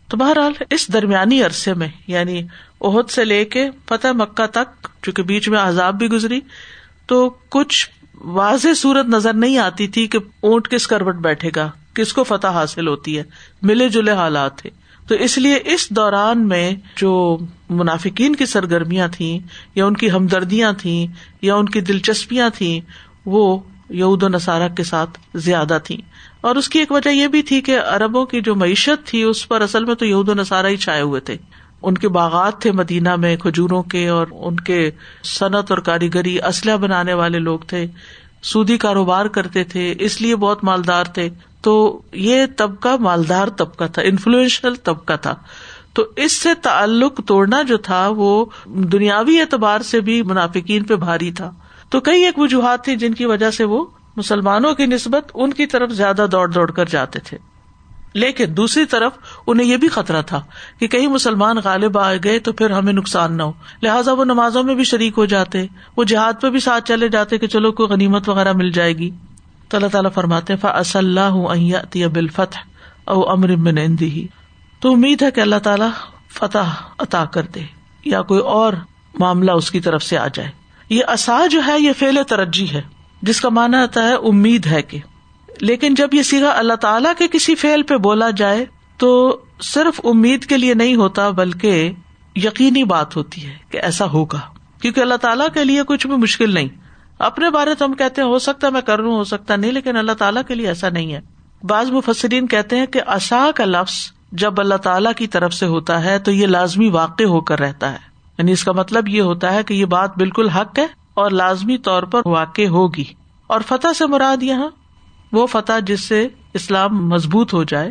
تو 0.08 0.16
بہرحال 0.16 0.52
اس 0.70 0.92
درمیانی 0.92 1.42
عرصے 1.42 1.74
میں 1.74 1.88
یعنی 2.06 2.42
عہد 2.80 3.10
سے 3.10 3.24
لے 3.24 3.44
کے 3.44 3.70
فتح 3.88 4.08
مکہ 4.14 4.46
تک، 4.46 4.88
چونکہ 5.02 5.22
بیچ 5.22 5.48
میں 5.48 5.58
عذاب 5.58 5.98
بھی 5.98 6.06
گزری، 6.06 6.40
تو 7.06 7.34
کچھ 7.48 7.90
واضح 8.24 8.74
صورت 8.76 9.06
نظر 9.06 9.32
نہیں 9.32 9.58
آتی 9.58 9.86
تھی 9.86 10.06
کہ 10.06 10.18
اونٹ 10.40 10.68
کس 10.68 10.86
کروٹ 10.86 11.14
بیٹھے 11.14 11.50
گا، 11.56 11.70
کس 11.94 12.12
کو 12.12 12.24
فتح 12.24 12.46
حاصل 12.46 12.88
ہوتی 12.88 13.18
ہے، 13.18 13.22
ملے 13.62 13.88
جلے 13.88 14.12
حالات 14.12 14.58
تھے۔ 14.58 14.70
تو 15.06 15.14
اس 15.14 15.38
لیے 15.38 15.58
اس 15.64 15.90
دوران 15.90 16.48
میں 16.48 16.74
جو 16.96 17.38
منافقین 17.70 18.36
کی 18.36 18.46
سرگرمیاں 18.46 19.08
تھیں، 19.08 19.38
یا 19.74 19.86
ان 19.86 19.96
کی 19.96 20.10
ہمدردیاں 20.10 20.72
تھیں، 20.72 21.06
یا 21.42 21.54
ان 21.54 21.66
کی 21.66 21.80
دلچسپیاں 21.80 22.50
تھیں، 22.54 22.80
وہ 23.26 23.60
یہود 23.92 24.22
و 24.22 24.28
نصارہ 24.28 24.68
کے 24.76 24.84
ساتھ 24.84 25.18
زیادہ 25.34 25.78
تھیں۔ 25.84 25.98
اور 26.40 26.56
اس 26.56 26.68
کی 26.68 26.78
ایک 26.78 26.92
وجہ 26.92 27.08
یہ 27.08 27.26
بھی 27.26 27.42
تھی 27.42 27.60
کہ 27.60 27.78
اربوں 27.78 28.26
کی 28.26 28.40
جو 28.40 28.54
معیشت 28.54 29.06
تھی، 29.06 29.22
اس 29.22 29.48
پر 29.48 29.60
اصل 29.60 29.84
میں 29.84 29.94
تو 29.94 30.06
یہود 30.06 30.28
و 30.28 30.34
نصارہ 30.34 30.66
ہی 30.66 30.76
چھائے 30.76 31.02
ہوئے 31.02 31.20
تھے۔ 31.20 31.36
ان 31.82 31.98
کے 31.98 32.08
باغات 32.08 32.60
تھے 32.60 32.72
مدینہ 32.72 33.16
میں 33.16 33.36
کھجوروں 33.36 33.82
کے، 33.82 34.08
اور 34.08 34.26
ان 34.30 34.60
کے 34.60 34.90
صنعت 35.24 35.70
اور 35.70 35.78
کاریگری 35.78 36.38
اسلحہ 36.42 36.76
بنانے 36.76 37.14
والے 37.14 37.38
لوگ 37.38 37.58
تھے۔ 37.58 37.86
سودی 38.42 38.78
کاروبار 38.78 39.26
کرتے 39.26 39.64
تھے، 39.64 39.94
اس 39.98 40.20
لیے 40.20 40.36
بہت 40.36 40.64
مالدار 40.64 41.04
تھے۔ 41.04 41.28
تو 41.60 42.02
یہ 42.12 42.46
طبقہ 42.56 42.96
مالدار 43.00 43.48
طبقہ 43.48 43.84
تھا 43.84 44.02
انفلوئنشل 44.02 44.74
طبقہ 44.74 45.12
تھا۔ 45.22 45.34
تو 45.92 46.06
اس 46.16 46.32
سے 46.32 46.48
تعلق 46.54 47.20
توڑنا 47.26 47.62
جو 47.62 47.76
تھا، 47.76 48.08
وہ 48.16 48.46
دنیاوی 48.66 49.40
اعتبار 49.40 49.80
سے 49.80 50.00
بھی 50.00 50.22
منافقین 50.22 50.84
پہ 50.84 50.94
بھاری 50.94 51.32
تھا۔ 51.32 51.50
تو 51.92 52.00
کئی 52.00 52.22
ایک 52.24 52.38
وجوہات 52.38 52.84
تھی 52.84 52.96
جن 52.96 53.14
کی 53.14 53.24
وجہ 53.24 53.50
سے 53.50 53.64
وہ 53.64 53.84
مسلمانوں 54.16 54.74
کی 54.74 54.86
نسبت 54.86 55.30
ان 55.34 55.52
کی 55.52 55.66
طرف 55.66 55.90
زیادہ 55.90 56.26
دوڑ 56.32 56.48
دوڑ 56.48 56.70
کر 56.70 56.86
جاتے 56.86 57.18
تھے۔ 57.18 57.38
لیکن 58.14 58.56
دوسری 58.56 58.84
طرف 58.84 59.12
انہیں 59.46 59.66
یہ 59.66 59.76
بھی 59.76 59.88
خطرہ 59.88 60.22
تھا 60.22 60.42
کہ 60.80 60.86
کہیں 60.86 61.08
مسلمان 61.08 61.56
غالب 61.64 61.98
آ 61.98 62.14
گئے 62.24 62.38
تو 62.38 62.52
پھر 62.52 62.70
ہمیں 62.70 62.92
نقصان 62.92 63.36
نہ 63.36 63.42
ہو۔ 63.42 63.52
لہٰذا 63.82 64.12
وہ 64.12 64.24
نمازوں 64.24 64.62
میں 64.62 64.74
بھی 64.74 64.84
شریک 64.84 65.14
ہو 65.16 65.24
جاتے، 65.24 65.66
وہ 65.96 66.04
جہاد 66.04 66.32
پہ 66.42 66.50
بھی 66.50 66.60
ساتھ 66.60 66.84
چلے 66.84 67.08
جاتے 67.08 67.38
کہ 67.38 67.46
چلو 67.46 67.72
کوئی 67.72 67.88
غنیمت 67.88 68.28
وغیرہ 68.28 68.52
مل 68.52 68.70
جائے 68.70 68.92
گی۔ 68.92 69.10
تو 69.68 69.76
اللہ 69.76 69.88
تعالیٰ 69.88 70.12
فرماتے 70.12 70.56
فص 70.56 70.96
اللہ 70.96 71.30
بال 71.94 72.28
فتح 72.28 72.58
او 73.04 73.30
امر 73.30 73.50
ہی 74.00 74.26
تو 74.80 74.92
امید 74.92 75.22
ہے 75.22 75.30
کہ 75.30 75.40
اللہ 75.40 75.58
تعالیٰ 75.62 75.90
فتح 76.28 76.92
عطا 76.98 77.24
کر 77.24 77.42
دے 77.42 77.60
یا 78.04 78.22
کوئی 78.22 78.40
اور 78.40 78.72
معاملہ 79.18 79.50
اس 79.50 79.70
کی 79.70 79.80
طرف 79.80 80.02
سے 80.02 80.18
آ 80.18 80.26
جائے۔ 80.34 80.61
یہ 80.92 81.02
اصا 81.08 81.46
جو 81.46 81.60
ہے، 81.66 81.80
یہ 81.80 81.92
فیل 81.98 82.18
ترجیح 82.28 82.66
ہے، 82.72 82.82
جس 83.22 83.40
کا 83.40 83.48
مانا 83.48 83.82
آتا 83.82 84.08
ہے 84.08 84.14
امید 84.14 84.66
ہے 84.66 84.82
کہ۔ 84.82 84.98
لیکن 85.60 85.94
جب 85.94 86.14
یہ 86.14 86.22
سیگا 86.22 86.50
اللہ 86.50 86.72
تعالیٰ 86.72 87.12
کے 87.18 87.28
کسی 87.28 87.54
فیل 87.54 87.82
پہ 87.82 87.96
بولا 87.96 88.30
جائے، 88.30 88.64
تو 88.96 89.40
صرف 89.62 90.00
امید 90.04 90.44
کے 90.44 90.56
لیے 90.56 90.74
نہیں 90.74 90.94
ہوتا، 90.94 91.30
بلکہ 91.30 91.92
یقینی 92.36 92.84
بات 92.84 93.16
ہوتی 93.16 93.46
ہے 93.46 93.54
کہ 93.70 93.78
ایسا 93.78 94.04
ہوگا۔ 94.04 94.40
کیونکہ 94.82 95.00
اللہ 95.00 95.14
تعالیٰ 95.14 95.46
کے 95.54 95.64
لیے 95.64 95.82
کچھ 95.86 96.06
بھی 96.06 96.16
مشکل 96.16 96.54
نہیں۔ 96.54 96.68
اپنے 97.18 97.50
بارے 97.50 97.74
تو 97.74 97.84
ہم 97.84 97.92
کہتے 97.92 98.22
ہیں، 98.22 98.28
ہو 98.28 98.38
سکتا 98.38 98.68
میں 98.68 98.80
کر 98.80 98.98
لوں، 98.98 99.14
ہو 99.14 99.24
سکتا 99.24 99.56
نہیں، 99.56 99.72
لیکن 99.72 99.96
اللہ 99.96 100.12
تعالیٰ 100.12 100.42
کے 100.48 100.54
لیے 100.54 100.68
ایسا 100.68 100.88
نہیں 100.88 101.14
ہے۔ 101.14 101.20
بعض 101.62 101.90
مفسرین 101.90 102.46
کہتے 102.46 102.78
ہیں 102.78 102.86
کہ 102.86 103.00
اصا 103.06 103.50
کا 103.56 103.64
لفظ 103.64 104.12
جب 104.32 104.60
اللہ 104.60 104.74
تعالیٰ 104.74 105.12
کی 105.16 105.26
طرف 105.26 105.54
سے 105.54 105.66
ہوتا 105.66 106.04
ہے، 106.04 106.18
تو 106.18 106.30
یہ 106.30 106.46
لازمی 106.46 106.88
واقع 106.88 107.24
ہو 107.24 107.40
کر 107.40 107.60
رہتا 107.60 107.92
ہے۔ 107.92 108.11
یعنی 108.42 108.52
اس 108.52 108.64
کا 108.64 108.72
مطلب 108.72 109.08
یہ 109.08 109.22
ہوتا 109.22 109.54
ہے 109.54 109.62
کہ 109.62 109.74
یہ 109.74 109.84
بات 109.84 110.16
بالکل 110.16 110.48
حق 110.48 110.78
ہے 110.78 110.86
اور 111.14 111.30
لازمی 111.30 111.78
طور 111.78 112.02
پر 112.02 112.20
واقع 112.24 112.66
ہوگی۔ 112.66 113.04
اور 113.46 113.60
فتح 113.68 113.92
سے 113.98 114.06
مراد 114.06 114.42
یہاں، 114.42 114.68
وہ 115.32 115.46
فتح 115.46 115.72
جس 115.86 116.00
سے 116.00 116.28
اسلام 116.54 117.08
مضبوط 117.08 117.54
ہو 117.54 117.64
جائے۔ 117.64 117.90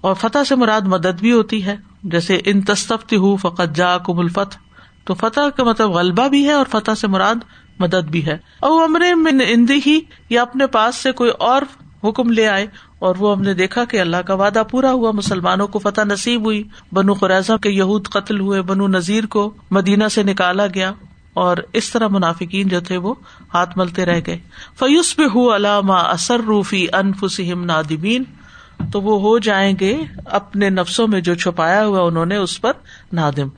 اور 0.00 0.14
فتح 0.14 0.38
سے 0.48 0.54
مراد 0.54 0.80
مدد 0.80 1.20
بھی 1.20 1.32
ہوتی 1.32 1.64
ہے۔ 1.64 1.76
جیسے 2.02 2.40
ان 2.44 2.60
تصفتی 2.60 3.16
ہوں 3.16 3.36
فقط 3.36 3.74
جا 3.74 3.98
کم 3.98 4.18
الفت 4.18 4.58
تو 5.04 5.14
فتح 5.14 5.40
کا 5.56 5.64
مطلب 5.64 5.90
غلبہ 5.90 6.28
بھی 6.28 6.46
ہے 6.46 6.52
اور 6.52 6.66
فتح 6.70 6.94
سے 6.94 7.06
مراد 7.06 7.34
مدد 7.78 8.10
بھی 8.10 8.26
ہے۔ 8.26 8.38
اور 8.60 8.82
امر 8.82 9.00
اندی 9.48 9.80
ہی 9.86 10.00
یا 10.30 10.42
اپنے 10.42 10.66
پاس 10.66 10.94
سے 10.94 11.12
کوئی 11.12 11.30
اور 11.30 11.62
حکم 12.04 12.30
لے 12.30 12.48
آئے 12.48 12.66
اور 12.98 13.14
وہ 13.18 13.36
ہم 13.36 13.42
نے 13.42 13.54
دیکھا 13.54 13.84
کہ 13.84 14.00
اللہ 14.00 14.16
کا 14.16 14.34
وعدہ 14.34 14.62
پورا 14.70 14.92
ہوا، 14.92 15.10
مسلمانوں 15.10 15.66
کو 15.66 15.78
فتح 15.78 16.00
نصیب 16.00 16.44
ہوئی، 16.44 16.62
بنو 16.92 17.12
قریضہ 17.12 17.52
کے 17.56 17.70
یہود 17.70 18.08
قتل 18.08 18.40
ہوئے، 18.40 18.62
بنو 18.62 18.88
نذیر 18.88 19.26
کو 19.26 19.54
مدینہ 19.70 20.04
سے 20.10 20.22
نکالا 20.22 20.66
گیا 20.66 20.92
اور 21.34 21.56
اس 21.72 21.90
طرح 21.90 22.08
منافقین 22.10 22.68
جو 22.68 22.80
تھے 22.80 22.96
وہ 22.96 23.14
ہاتھ 23.54 23.78
ملتے 23.78 24.06
رہ 24.06 24.20
گئے۔ 24.26 24.38
فیوس 24.78 25.16
پہ 25.16 25.22
ہو 25.34 25.56
علامہ 25.56 25.92
اثر 25.92 26.40
روفی 26.40 26.86
انفسم 26.92 27.64
نادمین 27.64 28.24
تو 28.92 29.00
وہ 29.00 29.20
ہو 29.20 29.38
جائیں 29.38 29.74
گے 29.80 29.96
اپنے 30.24 30.70
نفسوں 30.70 31.08
میں 31.08 31.20
جو 31.20 31.34
چھپایا 31.34 31.86
ہوا 31.86 32.00
انہوں 32.00 32.26
نے 32.26 32.36
اس 32.36 32.60
پر 32.60 32.72
نادم۔ 33.12 33.48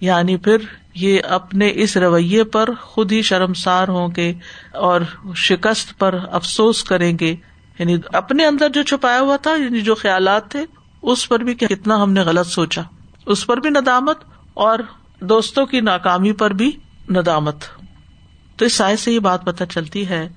یعنی 0.00 0.36
پھر 0.36 0.56
یہ 0.94 1.18
اپنے 1.28 1.72
اس 1.74 1.96
رویے 1.96 2.44
پر 2.44 2.68
خود 2.80 3.12
ہی 3.12 3.22
شرمسار 3.22 3.88
ہوں 3.88 4.08
گے 4.16 4.34
اور 4.72 5.00
شکست 5.34 5.98
پر 5.98 6.18
افسوس 6.32 6.84
کریں 6.84 7.18
گے۔ 7.20 7.36
یعنی 7.80 7.96
اپنے 8.12 8.46
اندر 8.46 8.68
جو 8.68 8.82
چھپایا 8.82 9.20
ہوا 9.20 9.36
تھا 9.36 9.50
یعنی 9.50 9.80
جو 9.80 9.94
خیالات 9.94 10.50
تھے، 10.50 10.66
اس 11.02 11.28
پر 11.28 11.40
بھی 11.40 11.54
کتنا 11.54 12.02
ہم 12.02 12.12
نے 12.12 12.20
غلط 12.20 12.46
سوچا۔ 12.46 12.82
اس 13.26 13.46
پر 13.46 13.56
بھی 13.56 13.70
ندامت 13.70 14.18
اور 14.54 14.78
دوستوں 15.20 15.66
کی 15.66 15.80
ناکامی 15.80 16.32
پر 16.32 16.50
بھی 16.50 16.70
ندامت۔ 17.10 17.56
تو 18.56 18.64
اس 18.64 18.72
سائز 18.72 19.00
سے 19.00 19.12
یہ 19.12 19.18
بات 19.18 19.44
پتہ 19.44 19.64
چلتی 19.64 20.08
ہے 20.08 20.28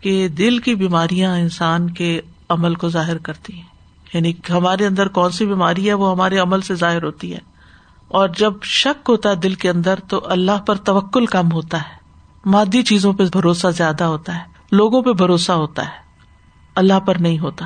کہ 0.00 0.28
دل 0.28 0.58
کی 0.58 0.74
بیماریاں 0.74 1.38
انسان 1.38 1.90
کے 1.90 2.20
عمل 2.48 2.74
کو 2.74 2.88
ظاہر 2.88 3.18
کرتی 3.18 3.52
ہیں۔ 3.52 3.64
یعنی 4.14 4.32
ہمارے 4.50 4.86
اندر 4.86 5.08
کون 5.08 5.30
سی 5.30 5.46
بیماری 5.46 5.88
ہے، 5.88 5.94
وہ 5.94 6.10
ہمارے 6.10 6.38
عمل 6.38 6.60
سے 6.60 6.74
ظاہر 6.74 7.02
ہوتی 7.02 7.32
ہے۔ 7.32 7.38
اور 8.08 8.28
جب 8.28 8.52
شک 8.62 9.10
ہوتا 9.10 9.30
ہے 9.30 9.36
دل 9.36 9.54
کے 9.54 9.70
اندر، 9.70 9.94
تو 10.08 10.20
اللہ 10.24 10.58
پر 10.66 10.74
توکل 10.76 11.26
کم 11.26 11.52
ہوتا 11.52 11.78
ہے۔ 11.78 11.96
مادی 12.44 12.82
چیزوں 12.82 13.12
پہ 13.12 13.22
بھروسہ 13.32 13.66
زیادہ 13.76 14.04
ہوتا 14.04 14.34
ہے۔ 14.34 14.44
لوگوں 14.72 15.02
پہ 15.02 15.12
بھروسہ 15.12 15.52
ہوتا 15.52 15.84
ہے۔ 15.84 16.09
اللہ 16.74 17.00
پر 17.00 17.14
نہیں 17.20 17.38
ہوتا۔ 17.38 17.64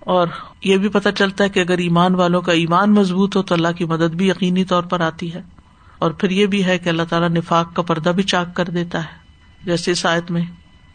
اور 0.00 0.28
یہ 0.64 0.76
بھی 0.76 0.88
پتہ 0.88 1.08
چلتا 1.08 1.44
ہے 1.44 1.48
کہ 1.48 1.60
اگر 1.60 1.78
ایمان 1.78 2.14
والوں 2.14 2.42
کا 2.42 2.52
ایمان 2.52 2.92
مضبوط 2.92 3.36
ہو 3.36 3.42
تو 3.42 3.54
اللہ 3.54 3.68
کی 3.76 3.84
مدد 3.84 4.14
بھی 4.14 4.28
یقینی 4.28 4.64
طور 4.64 4.82
پر 4.82 5.00
آتی 5.00 5.34
ہے۔ 5.34 5.42
اور 5.98 6.10
پھر 6.10 6.30
یہ 6.30 6.46
بھی 6.46 6.64
ہے 6.64 6.78
کہ 6.78 6.88
اللہ 6.88 7.02
تعالیٰ 7.08 7.28
نفاق 7.28 7.74
کا 7.74 7.82
پردہ 7.82 8.08
بھی 8.08 8.22
چاک 8.22 8.54
کر 8.54 8.64
دیتا 8.64 8.98
ہے۔ 8.98 9.26
جیسے 9.64 9.90
اس 9.90 10.06
آیت 10.06 10.30
میں 10.30 10.42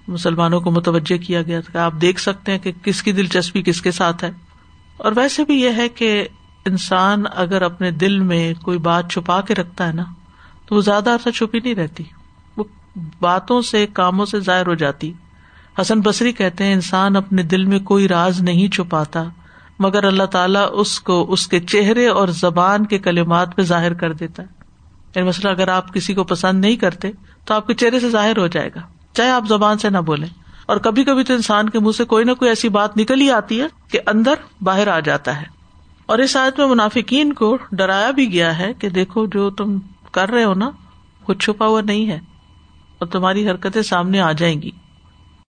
مسلمانوں 0.07 0.61
کو 0.61 0.71
متوجہ 0.71 1.17
کیا 1.17 1.41
گیا 1.41 1.61
تھا 1.61 1.85
آپ 1.85 1.93
دیکھ 2.01 2.21
سکتے 2.21 2.51
ہیں 2.51 2.59
کہ 2.59 2.71
کس 2.83 3.03
کی 3.03 3.11
دلچسپی 3.11 3.61
کس 3.61 3.81
کے 3.81 3.91
ساتھ 3.91 4.23
ہے۔ 4.23 4.31
اور 4.97 5.11
ویسے 5.15 5.45
بھی 5.45 5.61
یہ 5.61 5.69
ہے 5.77 5.89
کہ 5.89 6.27
انسان 6.65 7.23
اگر 7.35 7.61
اپنے 7.61 7.91
دل 7.91 8.19
میں 8.19 8.53
کوئی 8.53 8.77
بات 8.77 9.11
چھپا 9.11 9.41
کے 9.41 9.55
رکھتا 9.55 9.87
ہے 9.87 9.93
نا، 9.93 10.03
تو 10.65 10.75
وہ 10.75 10.81
زیادہ 10.81 11.09
عرصہ 11.09 11.29
چھپی 11.29 11.59
نہیں 11.59 11.75
رہتی۔ 11.75 12.03
وہ 12.57 12.63
باتوں 13.19 13.61
سے، 13.61 13.87
کاموں 13.87 14.25
سے 14.25 14.39
ظاہر 14.39 14.67
ہو 14.67 14.73
جاتی۔ 14.73 15.13
حسن 15.81 15.99
بصری 15.99 16.31
کہتے 16.31 16.63
ہیں، 16.63 16.73
انسان 16.73 17.15
اپنے 17.15 17.43
دل 17.43 17.65
میں 17.65 17.79
کوئی 17.79 18.07
راز 18.07 18.41
نہیں 18.41 18.67
چھپاتا، 18.67 19.23
مگر 19.79 20.03
اللہ 20.03 20.23
تعالیٰ 20.23 20.67
اس 20.71 20.99
کو 20.99 21.25
اس 21.29 21.47
کے 21.47 21.59
چہرے 21.59 22.07
اور 22.07 22.27
زبان 22.27 22.85
کے 22.85 22.99
کلمات 22.99 23.55
پہ 23.55 23.61
ظاہر 23.61 23.93
کر 23.93 24.13
دیتا 24.13 24.43
ہے۔ 24.43 24.47
یعنی 25.15 25.27
مسئلہ 25.27 25.49
اگر 25.49 25.67
آپ 25.67 25.93
کسی 25.93 26.13
کو 26.13 26.23
پسند 26.23 26.61
نہیں 26.61 26.75
کرتے، 26.75 27.11
تو 27.45 27.53
آپ 27.53 27.67
کے 27.67 27.73
چہرے 27.73 27.99
سے 27.99 28.09
ظاہر 28.09 28.37
ہو 28.37 28.47
جائے 28.47 28.69
گا، 28.75 28.79
چاہے 29.13 29.29
آپ 29.29 29.43
زبان 29.47 29.77
سے 29.77 29.89
نہ 29.89 29.97
بولے 29.97 30.27
اور 30.65 30.77
کبھی 30.77 31.03
کبھی 31.03 31.23
تو 31.23 31.33
انسان 31.33 31.69
کے 31.69 31.79
منہ 31.79 31.91
سے 31.91 32.03
کوئی 32.03 32.25
نہ 32.25 32.31
کوئی 32.31 32.49
ایسی 32.49 32.69
بات 32.69 32.97
نکل 32.97 33.21
ہی 33.21 33.31
آتی 33.31 33.61
ہے 33.61 33.67
کہ 33.91 33.99
اندر 34.07 34.33
باہر 34.61 34.87
آ 34.87 34.99
جاتا 34.99 35.41
ہے۔ 35.41 35.45
اور 36.05 36.19
اس 36.19 36.37
آیت 36.37 36.59
میں 36.59 36.67
منافقین 36.67 37.33
کو 37.33 37.57
ڈرایا 37.71 38.11
بھی 38.11 38.33
گیا 38.33 38.59
ہے 38.59 38.73
کہ 38.73 38.89
دیکھو، 38.89 39.25
جو 39.25 39.49
تم 39.49 39.79
کر 40.11 40.29
رہے 40.29 40.43
ہو 40.43 40.53
نا 40.53 40.69
کچھ 41.23 41.37
چھپا 41.39 41.65
ہوا 41.65 41.81
نہیں 41.81 42.07
ہے، 42.07 42.19
اور 42.97 43.07
تمہاری 43.07 43.49
حرکتیں 43.49 43.81
سامنے 43.81 44.19
آ 44.19 44.31
جائیں 44.31 44.61
گی۔ 44.61 44.71